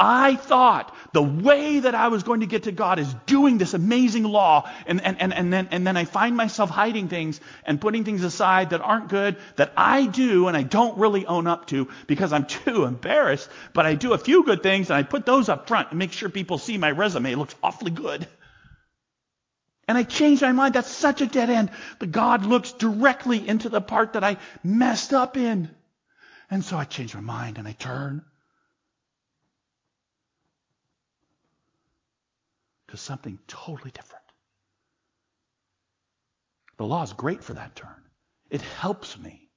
I 0.03 0.37
thought 0.37 0.97
the 1.13 1.23
way 1.23 1.81
that 1.81 1.95
I 1.95 2.09
was 2.09 2.23
going 2.23 2.41
to 2.41 2.47
get 2.47 2.63
to 2.63 2.73
God 2.73 2.99
is 2.99 3.15
doing 3.27 3.59
this 3.59 3.75
amazing 3.75 4.25
law, 4.25 4.67
and, 4.87 4.99
and, 5.05 5.21
and, 5.21 5.35
and, 5.35 5.53
then, 5.53 5.69
and 5.71 5.87
then 5.87 5.99
I 5.99 6.07
find 6.07 6.35
myself 6.35 6.71
hiding 6.71 7.09
things 7.09 7.39
and 7.67 7.79
putting 7.79 8.05
things 8.05 8.25
aside 8.25 8.71
that 8.71 8.81
aren't 8.81 9.11
good, 9.11 9.37
that 9.57 9.75
I 9.77 10.07
do 10.07 10.49
and 10.49 10.57
I 10.57 10.63
don't 10.63 10.97
really 10.97 11.27
own 11.27 11.47
up 11.47 11.67
to 11.67 11.89
because 12.07 12.33
I'm 12.33 12.47
too 12.65 12.85
embarrassed, 12.85 13.51
but 13.75 13.85
I 13.85 13.95
do 13.95 14.15
a 14.15 14.19
few 14.19 14.43
good 14.43 14.63
things 14.63 14.89
and 14.89 14.97
I 14.97 15.03
put 15.03 15.27
those 15.27 15.51
up 15.51 15.69
front 15.69 15.91
and 15.91 15.99
make 15.99 16.13
sure 16.13 16.31
people 16.31 16.57
see 16.57 16.79
my 16.79 16.93
resume. 16.93 17.33
It 17.33 17.37
looks 17.37 17.55
awfully 17.63 17.91
good. 17.91 18.27
And 19.87 19.99
I 19.99 20.05
change 20.05 20.41
my 20.41 20.53
mind. 20.53 20.77
That's 20.77 20.91
such 20.91 21.21
a 21.21 21.27
dead 21.27 21.51
end. 21.51 21.73
But 21.99 22.11
God 22.11 22.47
looks 22.47 22.73
directly 22.73 23.47
into 23.47 23.69
the 23.69 23.83
part 23.83 24.15
that 24.15 24.25
I 24.25 24.39
messed 24.65 25.13
up 25.13 25.37
in. 25.37 25.69
And 26.51 26.65
so 26.65 26.79
I 26.79 26.85
change 26.85 27.15
my 27.15 27.21
mind 27.21 27.59
and 27.59 27.69
I 27.69 27.73
turn 27.73 28.25
to 32.91 32.97
something 32.97 33.39
totally 33.47 33.91
different. 33.91 34.25
The 36.77 36.87
law 36.87 37.03
is 37.03 37.13
great 37.13 37.45
for 37.45 37.55
that 37.55 37.77
turn. 37.77 38.03
It 38.51 38.63
helps 38.63 39.19
me. 39.19 39.49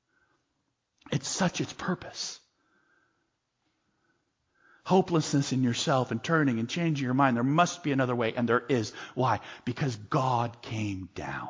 It's 1.12 1.28
such 1.28 1.62
its 1.62 1.74
purpose. 1.74 2.39
Hopelessness 4.86 5.54
in 5.54 5.63
yourself 5.63 6.12
and 6.12 6.22
turning 6.22 6.60
and 6.60 6.69
changing 6.69 7.06
your 7.06 7.13
mind. 7.13 7.38
There 7.38 7.43
must 7.43 7.84
be 7.84 7.91
another 7.91 8.15
way, 8.15 8.34
and 8.36 8.48
there 8.48 8.63
is. 8.67 8.91
Why? 9.15 9.39
Because 9.63 9.96
God 9.96 10.62
came 10.62 11.08
down. 11.15 11.50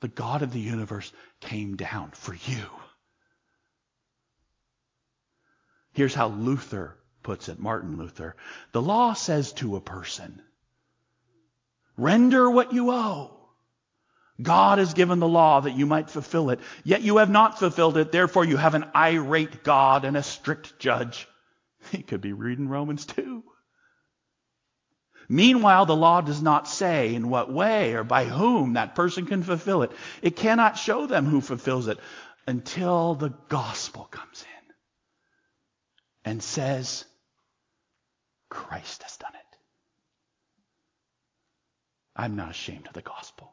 The 0.00 0.08
God 0.08 0.42
of 0.42 0.52
the 0.52 0.60
universe 0.60 1.12
came 1.40 1.76
down 1.76 2.10
for 2.10 2.34
you. 2.34 2.66
Here's 5.92 6.14
how 6.14 6.28
Luther 6.28 6.96
puts 7.24 7.48
it, 7.48 7.58
Martin 7.58 7.96
Luther. 7.96 8.36
The 8.70 8.82
law 8.82 9.14
says 9.14 9.52
to 9.54 9.74
a 9.74 9.80
person, 9.80 10.40
render 11.96 12.48
what 12.48 12.72
you 12.72 12.92
owe. 12.92 13.32
God 14.40 14.78
has 14.78 14.94
given 14.94 15.18
the 15.18 15.28
law 15.28 15.60
that 15.60 15.76
you 15.76 15.86
might 15.86 16.10
fulfill 16.10 16.50
it, 16.50 16.60
yet 16.84 17.02
you 17.02 17.16
have 17.16 17.30
not 17.30 17.58
fulfilled 17.58 17.96
it, 17.96 18.12
therefore 18.12 18.44
you 18.44 18.56
have 18.56 18.74
an 18.74 18.86
irate 18.94 19.64
God 19.64 20.04
and 20.04 20.16
a 20.16 20.22
strict 20.22 20.78
judge. 20.78 21.26
He 21.90 22.02
could 22.02 22.22
be 22.22 22.32
reading 22.32 22.68
Romans 22.68 23.04
2. 23.04 23.44
Meanwhile, 25.28 25.86
the 25.86 25.96
law 25.96 26.20
does 26.20 26.42
not 26.42 26.68
say 26.68 27.14
in 27.14 27.28
what 27.28 27.52
way 27.52 27.94
or 27.94 28.04
by 28.04 28.24
whom 28.24 28.74
that 28.74 28.94
person 28.94 29.26
can 29.26 29.42
fulfill 29.42 29.82
it. 29.82 29.92
It 30.22 30.36
cannot 30.36 30.78
show 30.78 31.06
them 31.06 31.26
who 31.26 31.40
fulfills 31.40 31.88
it 31.88 31.98
until 32.46 33.14
the 33.14 33.34
gospel 33.48 34.04
comes 34.04 34.42
in 34.42 36.30
and 36.30 36.42
says, 36.42 37.04
Christ 38.54 39.02
has 39.02 39.16
done 39.16 39.34
it. 39.34 39.58
I'm 42.16 42.36
not 42.36 42.50
ashamed 42.50 42.86
of 42.86 42.92
the 42.92 43.02
gospel. 43.02 43.52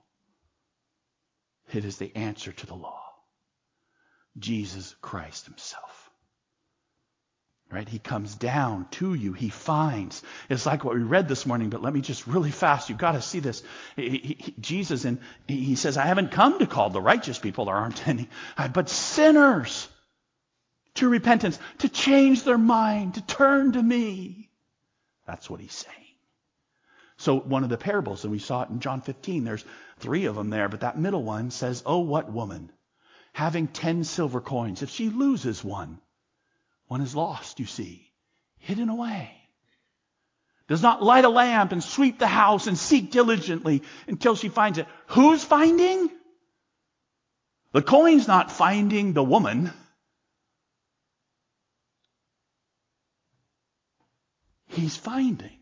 It 1.74 1.84
is 1.86 1.98
the 1.98 2.16
answer 2.16 2.52
to 2.52 2.68
the 2.68 2.76
law. 2.76 3.02
Jesus 4.38 4.96
Christ 5.02 5.46
himself. 5.46 6.12
Right? 7.72 7.90
He 7.90 7.98
comes 7.98 8.36
down 8.36 8.88
to 8.92 9.14
you. 9.14 9.34
He 9.34 9.50
finds. 9.50 10.22
It's 10.50 10.68
like 10.68 10.84
what 10.84 10.94
we 10.94 11.02
read 11.02 11.28
this 11.28 11.48
morning, 11.48 11.72
but 11.72 11.82
let 11.82 11.94
me 11.94 12.02
just 12.02 12.28
really 12.28 12.52
fast. 12.52 12.90
You've 12.90 12.98
got 13.00 13.14
to 13.14 13.22
see 13.22 13.40
this. 13.40 13.64
He, 13.96 14.10
he, 14.10 14.56
Jesus, 14.60 15.06
and 15.06 15.20
he 15.48 15.76
says, 15.76 15.98
I 15.98 16.06
haven't 16.06 16.32
come 16.32 16.60
to 16.60 16.68
call 16.68 16.92
the 16.92 17.02
righteous 17.02 17.40
people, 17.40 17.66
there 17.66 17.76
aren't 17.76 18.08
any, 18.08 18.30
but 18.74 18.90
sinners 18.90 19.88
to 20.96 21.10
repentance, 21.10 21.58
to 21.80 21.90
change 21.90 22.44
their 22.44 22.60
mind, 22.60 23.16
to 23.16 23.22
turn 23.22 23.72
to 23.72 23.82
me. 23.82 24.51
That's 25.26 25.50
what 25.50 25.60
he's 25.60 25.74
saying. 25.74 25.96
So 27.18 27.40
one 27.40 27.64
of 27.64 27.70
the 27.70 27.78
parables, 27.78 28.24
and 28.24 28.32
we 28.32 28.40
saw 28.40 28.64
it 28.64 28.70
in 28.70 28.80
John 28.80 29.02
15, 29.02 29.44
there's 29.44 29.64
three 30.00 30.26
of 30.26 30.36
them 30.36 30.50
there, 30.50 30.70
but 30.70 30.80
that 30.80 30.98
middle 30.98 31.24
one 31.24 31.52
says, 31.52 31.84
Oh, 31.86 32.00
what 32.00 32.32
woman, 32.32 32.72
having 33.34 33.68
ten 33.68 34.04
silver 34.04 34.42
coins, 34.42 34.82
if 34.82 34.90
she 34.90 35.10
loses 35.10 35.64
one, 35.64 36.00
one 36.88 37.02
is 37.02 37.16
lost, 37.16 37.60
you 37.60 37.68
see, 37.68 38.12
hidden 38.58 38.90
away. 38.90 39.32
Does 40.68 40.82
not 40.82 41.04
light 41.04 41.26
a 41.26 41.30
lamp 41.30 41.74
and 41.74 41.84
sweep 41.84 42.18
the 42.18 42.28
house 42.28 42.68
and 42.68 42.78
seek 42.78 43.12
diligently 43.12 43.84
until 44.08 44.36
she 44.36 44.50
finds 44.50 44.78
it. 44.78 44.88
Who's 45.08 45.44
finding? 45.44 46.10
The 47.72 47.82
coin's 47.82 48.28
not 48.28 48.52
finding 48.52 49.14
the 49.14 49.24
woman. 49.24 49.72
He's 54.72 54.96
finding. 54.96 55.58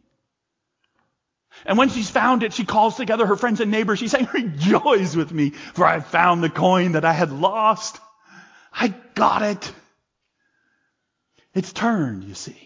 And 1.65 1.78
when 1.78 1.89
she's 1.89 2.10
found 2.10 2.43
it, 2.43 2.54
she 2.54 2.63
calls 2.63 2.95
together 2.95 3.26
her 3.26 3.36
friends 3.36 3.60
and 3.60 3.72
neighbors. 3.72 4.00
She's 4.00 4.12
saying, 4.12 4.30
rejoice 4.34 5.15
with 5.15 5.32
me, 5.32 5.50
for 5.50 5.86
I 5.86 5.93
have 5.93 6.08
found 6.08 6.43
the 6.43 6.50
coin 6.50 6.93
that 6.93 7.06
I 7.06 7.13
had 7.13 7.32
lost. 7.32 8.00
I 8.72 8.93
got 9.15 9.41
it. 9.41 9.74
It's 11.54 11.74
turned, 11.74 12.24
you 12.24 12.36
see. 12.36 12.58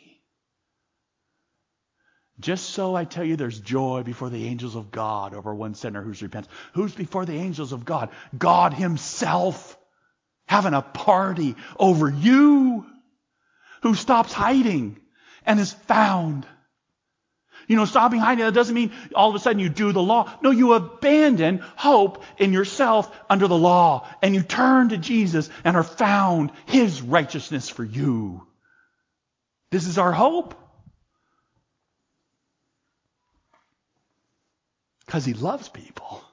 Just 2.40 2.72
so 2.72 2.94
I 2.96 3.06
tell 3.06 3.24
you, 3.24 3.36
there's 3.36 3.60
joy 3.60 4.04
before 4.04 4.30
the 4.30 4.48
angels 4.48 4.76
of 4.76 4.92
God 4.92 5.34
over 5.34 5.56
one 5.56 5.76
sinner 5.76 6.02
who's 6.02 6.22
repents. 6.22 6.50
Who's 6.74 6.94
before 6.94 7.26
the 7.26 7.38
angels 7.38 7.72
of 7.72 7.86
God? 7.86 8.10
God 8.38 8.74
Himself 8.74 9.78
having 10.46 10.74
a 10.74 10.82
party 10.82 11.56
over 11.80 12.10
you 12.10 12.86
who 13.82 13.96
stops 13.96 14.34
hiding 14.34 15.00
and 15.46 15.60
is 15.60 15.74
found. 15.74 16.46
You 17.68 17.78
know, 17.78 17.86
stopping 17.86 18.20
hiding, 18.20 18.44
that 18.44 18.54
doesn't 18.54 18.76
mean 18.76 18.92
all 19.16 19.30
of 19.30 19.36
a 19.36 19.40
sudden 19.40 19.60
you 19.60 19.70
do 19.70 19.94
the 19.94 20.02
law. 20.02 20.32
No, 20.42 20.52
you 20.52 20.74
abandon 20.74 21.60
hope 21.76 22.24
in 22.38 22.52
yourself 22.52 23.10
under 23.30 23.48
the 23.48 23.58
law 23.58 24.08
and 24.22 24.36
you 24.36 24.42
turn 24.42 24.90
to 24.90 24.98
Jesus 24.98 25.50
and 25.64 25.78
are 25.78 25.84
found 25.84 26.52
His 26.66 27.02
righteousness 27.02 27.70
for 27.70 27.84
you. 27.84 28.46
This 29.72 29.88
is 29.88 29.98
our 29.98 30.12
hope. 30.12 30.56
Because 35.06 35.26
he 35.26 35.34
loves 35.34 35.70
people. 35.70 36.24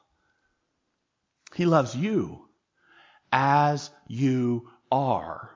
He 1.55 1.67
loves 1.67 1.95
you 1.95 2.49
as 3.33 3.91
you 4.09 4.71
are. 4.91 5.51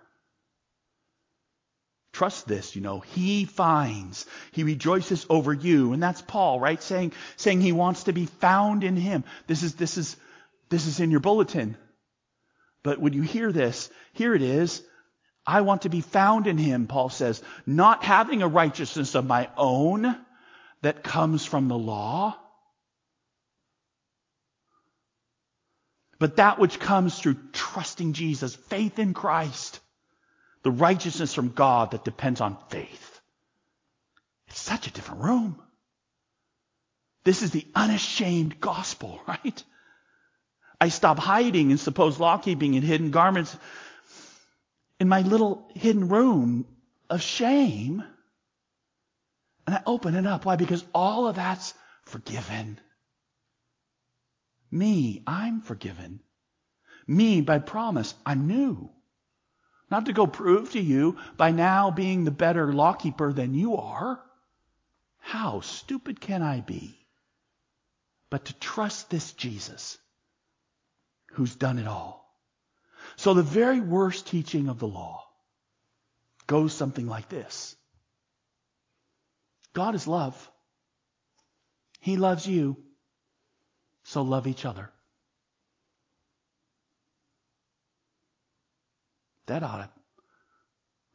Trust 2.14 2.46
this, 2.46 2.77
you 2.77 2.81
know. 2.81 3.00
He 3.00 3.44
finds. 3.44 4.24
He 4.53 4.62
rejoices 4.62 5.27
over 5.29 5.53
you. 5.53 5.92
And 5.92 6.00
that's 6.00 6.22
Paul, 6.22 6.61
right? 6.61 6.81
Saying, 6.81 7.12
saying 7.37 7.61
he 7.61 7.72
wants 7.72 8.05
to 8.05 8.12
be 8.12 8.27
found 8.27 8.85
in 8.85 8.94
him. 8.94 9.24
This 9.48 9.64
is, 9.64 9.74
this 9.74 9.98
is, 9.98 10.16
this 10.68 10.87
is 10.87 11.00
in 11.00 11.11
your 11.11 11.18
bulletin. 11.18 11.77
But 12.85 13.00
when 13.00 13.14
you 13.14 13.22
hear 13.22 13.50
this, 13.50 13.90
here 14.12 14.33
it 14.33 14.42
is. 14.42 14.81
I 15.44 15.62
want 15.62 15.83
to 15.83 15.88
be 15.88 16.03
found 16.03 16.46
in 16.46 16.57
him, 16.57 16.87
Paul 16.87 17.11
says, 17.11 17.42
not 17.66 18.05
having 18.05 18.42
a 18.42 18.48
righteousness 18.48 19.16
of 19.16 19.27
my 19.27 19.50
own 19.57 20.16
that 20.83 21.03
comes 21.03 21.44
from 21.44 21.66
the 21.66 21.77
law, 21.77 22.38
but 26.20 26.37
that 26.37 26.61
which 26.61 26.79
comes 26.79 27.18
through 27.18 27.38
trusting 27.53 28.12
Jesus, 28.12 28.55
faith 28.55 29.00
in 29.00 29.14
Christ, 29.14 29.81
the 30.64 30.70
righteousness 30.70 31.33
from 31.35 31.50
God 31.50 31.92
that 31.92 32.05
depends 32.05 32.40
on 32.40 32.57
faith. 32.70 33.20
It's 34.48 34.61
such 34.61 34.87
a 34.87 34.90
different 34.90 35.22
room. 35.22 35.62
This 37.24 37.42
is 37.42 37.50
the 37.50 37.66
unashamed 37.74 38.61
gospel, 38.61 39.20
right? 39.29 39.62
I 40.81 40.88
stop 40.88 41.18
hiding 41.18 41.70
in 41.70 41.79
supposed 41.79 42.18
law 42.18 42.38
keeping 42.38 42.74
and 42.74 42.85
hidden 42.85 43.11
garments 43.11 43.57
in 44.98 45.09
my 45.09 45.20
little 45.20 45.70
hidden 45.74 46.09
room 46.09 46.66
of 47.09 47.22
shame. 47.22 48.03
And 49.66 49.77
I 49.77 49.83
open 49.87 50.14
it 50.14 50.27
up. 50.27 50.44
Why? 50.44 50.57
Because 50.57 50.85
all 50.94 51.27
of 51.27 51.37
that's 51.37 51.72
forgiven. 52.03 52.79
Me, 54.70 55.22
I'm 55.27 55.61
forgiven. 55.61 56.20
Me, 57.07 57.40
by 57.40 57.59
promise, 57.59 58.14
I'm 58.27 58.46
new. 58.46 58.90
Not 59.90 60.07
to 60.07 60.12
go 60.12 60.27
prove 60.27 60.73
to 60.73 60.81
you 60.81 61.18
by 61.37 61.51
now 61.51 61.90
being 61.90 62.25
the 62.25 62.31
better 62.31 62.73
lawkeeper 62.73 63.33
than 63.33 63.55
you 63.55 63.77
are. 63.77 64.20
How 65.18 65.61
stupid 65.61 66.20
can 66.20 66.42
I 66.42 66.61
be? 66.61 66.99
But 68.31 68.47
to 68.47 68.55
trust 68.59 69.11
this 69.11 69.33
Jesus 69.33 69.99
who's 71.33 71.55
done 71.55 71.79
it 71.79 71.87
all. 71.87 72.25
So 73.16 73.35
the 73.35 73.42
very 73.42 73.81
worst 73.81 74.27
teaching 74.27 74.68
of 74.68 74.79
the 74.79 74.88
law 74.88 75.25
goes 76.47 76.73
something 76.73 77.07
like 77.07 77.29
this. 77.29 77.77
God 79.73 79.94
is 79.94 80.07
love. 80.07 80.51
He 82.01 82.16
loves 82.16 82.47
you. 82.47 82.77
So 84.05 84.23
love 84.23 84.47
each 84.47 84.64
other. 84.64 84.90
That 89.46 89.62
ought 89.62 89.78
to 89.78 89.90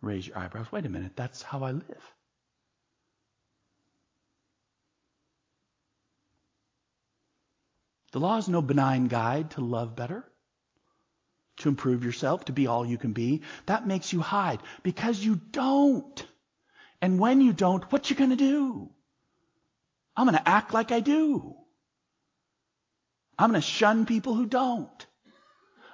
raise 0.01 0.27
your 0.27 0.37
eyebrows. 0.37 0.71
Wait 0.71 0.85
a 0.85 0.89
minute, 0.89 1.13
that's 1.15 1.41
how 1.41 1.63
I 1.63 1.71
live. 1.71 2.13
The 8.11 8.19
law 8.19 8.37
is 8.37 8.47
no 8.47 8.61
benign 8.61 9.07
guide 9.07 9.51
to 9.51 9.61
love 9.61 9.95
better 9.95 10.25
to 11.59 11.69
improve 11.69 12.03
yourself, 12.03 12.45
to 12.45 12.53
be 12.53 12.67
all 12.67 12.85
you 12.85 12.97
can 12.97 13.13
be. 13.13 13.41
That 13.65 13.87
makes 13.87 14.11
you 14.11 14.21
hide 14.21 14.59
because 14.83 15.19
you 15.19 15.35
don't. 15.35 16.25
And 17.01 17.19
when 17.19 17.41
you 17.41 17.53
don't, 17.53 17.89
what 17.91 18.09
you 18.09 18.15
going 18.15 18.31
to 18.31 18.35
do? 18.35 18.89
I'm 20.15 20.25
going 20.25 20.37
to 20.37 20.49
act 20.49 20.73
like 20.73 20.91
I 20.91 20.99
do. 20.99 21.55
I'm 23.37 23.51
going 23.51 23.61
to 23.61 23.67
shun 23.67 24.05
people 24.05 24.33
who 24.33 24.45
don't. 24.45 25.05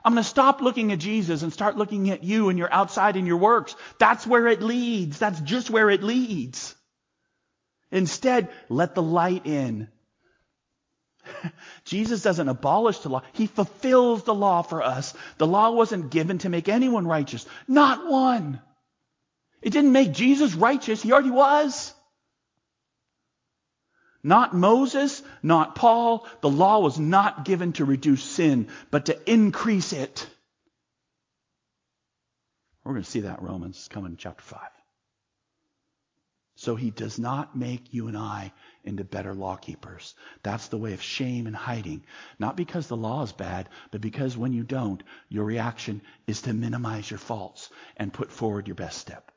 I'm 0.06 0.14
going 0.14 0.24
to 0.24 0.30
stop 0.30 0.62
looking 0.62 0.94
at 0.94 1.00
Jesus 1.00 1.42
and 1.42 1.52
start 1.52 1.78
looking 1.78 2.12
at 2.12 2.24
you 2.24 2.50
and 2.50 2.58
your 2.58 2.72
outside 2.72 3.18
and 3.18 3.28
your 3.28 3.38
works. 3.38 3.76
That's 4.00 4.26
where 4.26 4.48
it 4.48 4.62
leads. 4.62 5.20
That's 5.20 5.42
just 5.42 5.70
where 5.70 5.90
it 5.90 6.04
leads. 6.04 6.76
Instead, 7.92 8.50
let 8.70 8.96
the 8.96 9.02
light 9.02 9.46
in 9.46 9.90
Jesus 11.86 12.22
doesn't 12.22 12.50
abolish 12.50 13.00
the 13.00 13.10
law. 13.10 13.24
He 13.34 13.48
fulfills 13.48 14.24
the 14.24 14.34
law 14.34 14.62
for 14.62 14.84
us. 14.84 15.14
The 15.38 15.48
law 15.48 15.72
wasn't 15.72 16.12
given 16.12 16.38
to 16.40 16.50
make 16.50 16.70
anyone 16.70 17.08
righteous. 17.08 17.46
Not 17.68 18.08
one. 18.08 18.62
It 19.62 19.72
didn't 19.72 19.92
make 19.92 20.12
Jesus 20.12 20.54
righteous. 20.54 21.02
He 21.02 21.12
already 21.12 21.32
was. 21.32 21.94
Not 24.26 24.56
Moses, 24.56 25.22
not 25.44 25.76
Paul. 25.76 26.28
The 26.42 26.50
law 26.50 26.80
was 26.80 26.98
not 26.98 27.46
given 27.46 27.74
to 27.74 27.86
reduce 27.86 28.24
sin, 28.24 28.70
but 28.90 29.06
to 29.06 29.32
increase 29.32 29.94
it. 29.94 30.28
We're 32.84 32.94
going 32.94 33.04
to 33.04 33.10
see 33.10 33.20
that 33.20 33.44
Romans 33.44 33.88
coming 33.88 34.14
in 34.14 34.18
chapter 34.18 34.42
5. 34.42 34.60
So 36.56 36.76
he 36.76 36.90
does 36.90 37.20
not 37.20 37.56
make 37.56 37.94
you 37.94 38.08
and 38.08 38.18
I 38.18 38.52
into 38.84 39.04
better 39.04 39.36
law 39.36 39.58
keepers. 39.58 40.16
That's 40.42 40.70
the 40.70 40.78
way 40.80 40.94
of 40.94 41.04
shame 41.04 41.46
and 41.46 41.56
hiding. 41.56 42.04
Not 42.40 42.58
because 42.58 42.88
the 42.88 42.98
law 42.98 43.22
is 43.22 43.32
bad, 43.32 43.70
but 43.92 44.02
because 44.02 44.36
when 44.36 44.54
you 44.54 44.64
don't, 44.64 45.04
your 45.30 45.44
reaction 45.44 46.02
is 46.26 46.42
to 46.44 46.54
minimize 46.54 47.12
your 47.12 47.20
faults 47.20 47.70
and 47.96 48.12
put 48.12 48.32
forward 48.32 48.68
your 48.68 48.76
best 48.76 48.98
step 48.98 49.32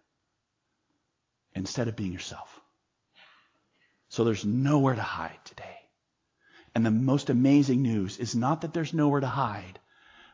instead 1.54 1.88
of 1.88 1.96
being 1.96 2.12
yourself. 2.12 2.62
So 4.08 4.24
there's 4.24 4.44
nowhere 4.44 4.94
to 4.94 5.02
hide 5.02 5.38
today. 5.44 5.76
And 6.74 6.84
the 6.84 6.90
most 6.90 7.30
amazing 7.30 7.82
news 7.82 8.18
is 8.18 8.34
not 8.34 8.62
that 8.62 8.72
there's 8.72 8.94
nowhere 8.94 9.20
to 9.20 9.26
hide, 9.26 9.78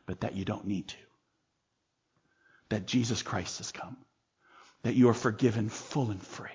but 0.06 0.20
that 0.20 0.34
you 0.34 0.44
don't 0.44 0.66
need 0.66 0.88
to. 0.88 0.96
That 2.68 2.86
Jesus 2.86 3.22
Christ 3.22 3.58
has 3.58 3.72
come. 3.72 3.96
That 4.82 4.94
you 4.94 5.08
are 5.08 5.14
forgiven 5.14 5.68
full 5.68 6.10
and 6.10 6.22
free. 6.22 6.50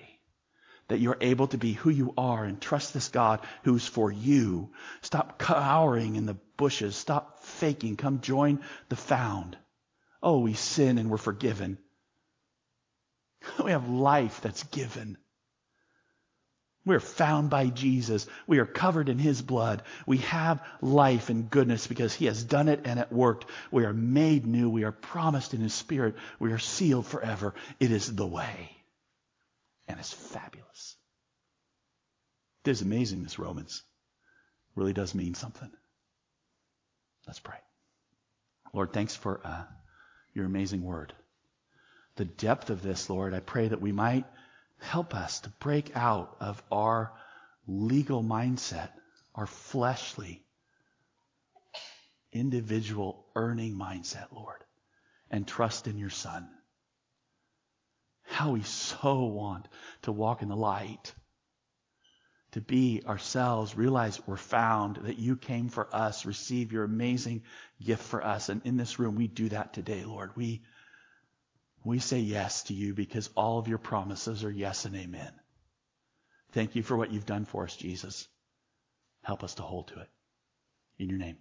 That 0.87 0.99
you're 0.99 1.17
able 1.21 1.47
to 1.47 1.57
be 1.57 1.73
who 1.73 1.89
you 1.89 2.13
are 2.17 2.43
and 2.43 2.59
trust 2.59 2.93
this 2.93 3.09
God 3.09 3.41
who's 3.63 3.85
for 3.85 4.11
you. 4.11 4.71
Stop 5.01 5.39
cowering 5.39 6.15
in 6.15 6.25
the 6.25 6.37
bushes. 6.57 6.95
Stop 6.95 7.43
faking. 7.43 7.95
Come 7.95 8.21
join 8.21 8.61
the 8.89 8.95
found. 8.95 9.57
Oh, 10.21 10.39
we 10.39 10.53
sin 10.53 10.97
and 10.97 11.09
we're 11.09 11.17
forgiven. 11.17 11.77
We 13.63 13.71
have 13.71 13.89
life 13.89 14.41
that's 14.41 14.63
given. 14.63 15.17
We're 16.89 16.99
found 16.99 17.51
by 17.51 17.67
Jesus. 17.67 18.25
We 18.47 18.57
are 18.57 18.65
covered 18.65 19.09
in 19.09 19.19
His 19.19 19.43
blood. 19.43 19.83
We 20.07 20.17
have 20.17 20.59
life 20.81 21.29
and 21.29 21.47
goodness 21.47 21.85
because 21.85 22.15
He 22.15 22.25
has 22.25 22.43
done 22.43 22.67
it 22.67 22.81
and 22.85 22.99
it 22.99 23.11
worked. 23.11 23.45
We 23.69 23.85
are 23.85 23.93
made 23.93 24.47
new. 24.47 24.71
We 24.71 24.85
are 24.85 24.91
promised 24.91 25.53
in 25.53 25.61
His 25.61 25.71
Spirit. 25.71 26.15
We 26.39 26.51
are 26.51 26.57
sealed 26.57 27.05
forever. 27.05 27.53
It 27.79 27.91
is 27.91 28.11
the 28.11 28.25
way. 28.25 28.75
And 29.87 29.99
it's 29.99 30.11
fabulous. 30.11 30.95
It 32.65 32.71
is 32.71 32.81
amazing, 32.81 33.21
this 33.21 33.37
Romans. 33.37 33.83
It 34.71 34.79
really 34.79 34.93
does 34.93 35.13
mean 35.13 35.35
something. 35.35 35.69
Let's 37.27 37.39
pray. 37.39 37.59
Lord, 38.73 38.93
thanks 38.93 39.15
for 39.15 39.41
uh, 39.45 39.65
your 40.33 40.45
amazing 40.47 40.81
word. 40.81 41.13
The 42.15 42.25
depth 42.25 42.71
of 42.71 42.81
this, 42.81 43.11
Lord, 43.11 43.35
I 43.35 43.41
pray 43.41 43.67
that 43.67 43.79
we 43.79 43.91
might 43.91 44.25
Help 44.79 45.13
us 45.13 45.41
to 45.41 45.49
break 45.59 45.95
out 45.95 46.35
of 46.39 46.61
our 46.71 47.11
legal 47.67 48.23
mindset, 48.23 48.89
our 49.35 49.45
fleshly, 49.45 50.43
individual 52.31 53.25
earning 53.35 53.75
mindset, 53.75 54.27
Lord, 54.31 54.63
and 55.29 55.47
trust 55.47 55.87
in 55.87 55.97
your 55.97 56.09
Son. 56.09 56.47
How 58.23 58.51
we 58.51 58.63
so 58.63 59.25
want 59.25 59.67
to 60.03 60.11
walk 60.11 60.41
in 60.41 60.49
the 60.49 60.55
light, 60.55 61.13
to 62.51 62.61
be 62.61 63.03
ourselves, 63.05 63.75
realize 63.75 64.19
we're 64.25 64.37
found, 64.37 64.97
that 64.97 65.19
you 65.19 65.35
came 65.35 65.69
for 65.69 65.87
us, 65.95 66.25
receive 66.25 66.71
your 66.71 66.83
amazing 66.83 67.43
gift 67.83 68.03
for 68.03 68.23
us. 68.23 68.49
And 68.49 68.61
in 68.65 68.77
this 68.77 68.97
room, 68.97 69.15
we 69.15 69.27
do 69.27 69.49
that 69.49 69.73
today, 69.73 70.03
Lord. 70.03 70.35
We 70.35 70.61
we 71.83 71.99
say 71.99 72.19
yes 72.19 72.63
to 72.63 72.73
you 72.73 72.93
because 72.93 73.29
all 73.35 73.59
of 73.59 73.67
your 73.67 73.77
promises 73.77 74.43
are 74.43 74.51
yes 74.51 74.85
and 74.85 74.95
amen. 74.95 75.31
Thank 76.51 76.75
you 76.75 76.83
for 76.83 76.97
what 76.97 77.11
you've 77.11 77.25
done 77.25 77.45
for 77.45 77.63
us, 77.63 77.75
Jesus. 77.75 78.27
Help 79.23 79.43
us 79.43 79.55
to 79.55 79.63
hold 79.63 79.87
to 79.89 79.99
it. 79.99 80.09
In 80.97 81.09
your 81.09 81.19
name. 81.19 81.37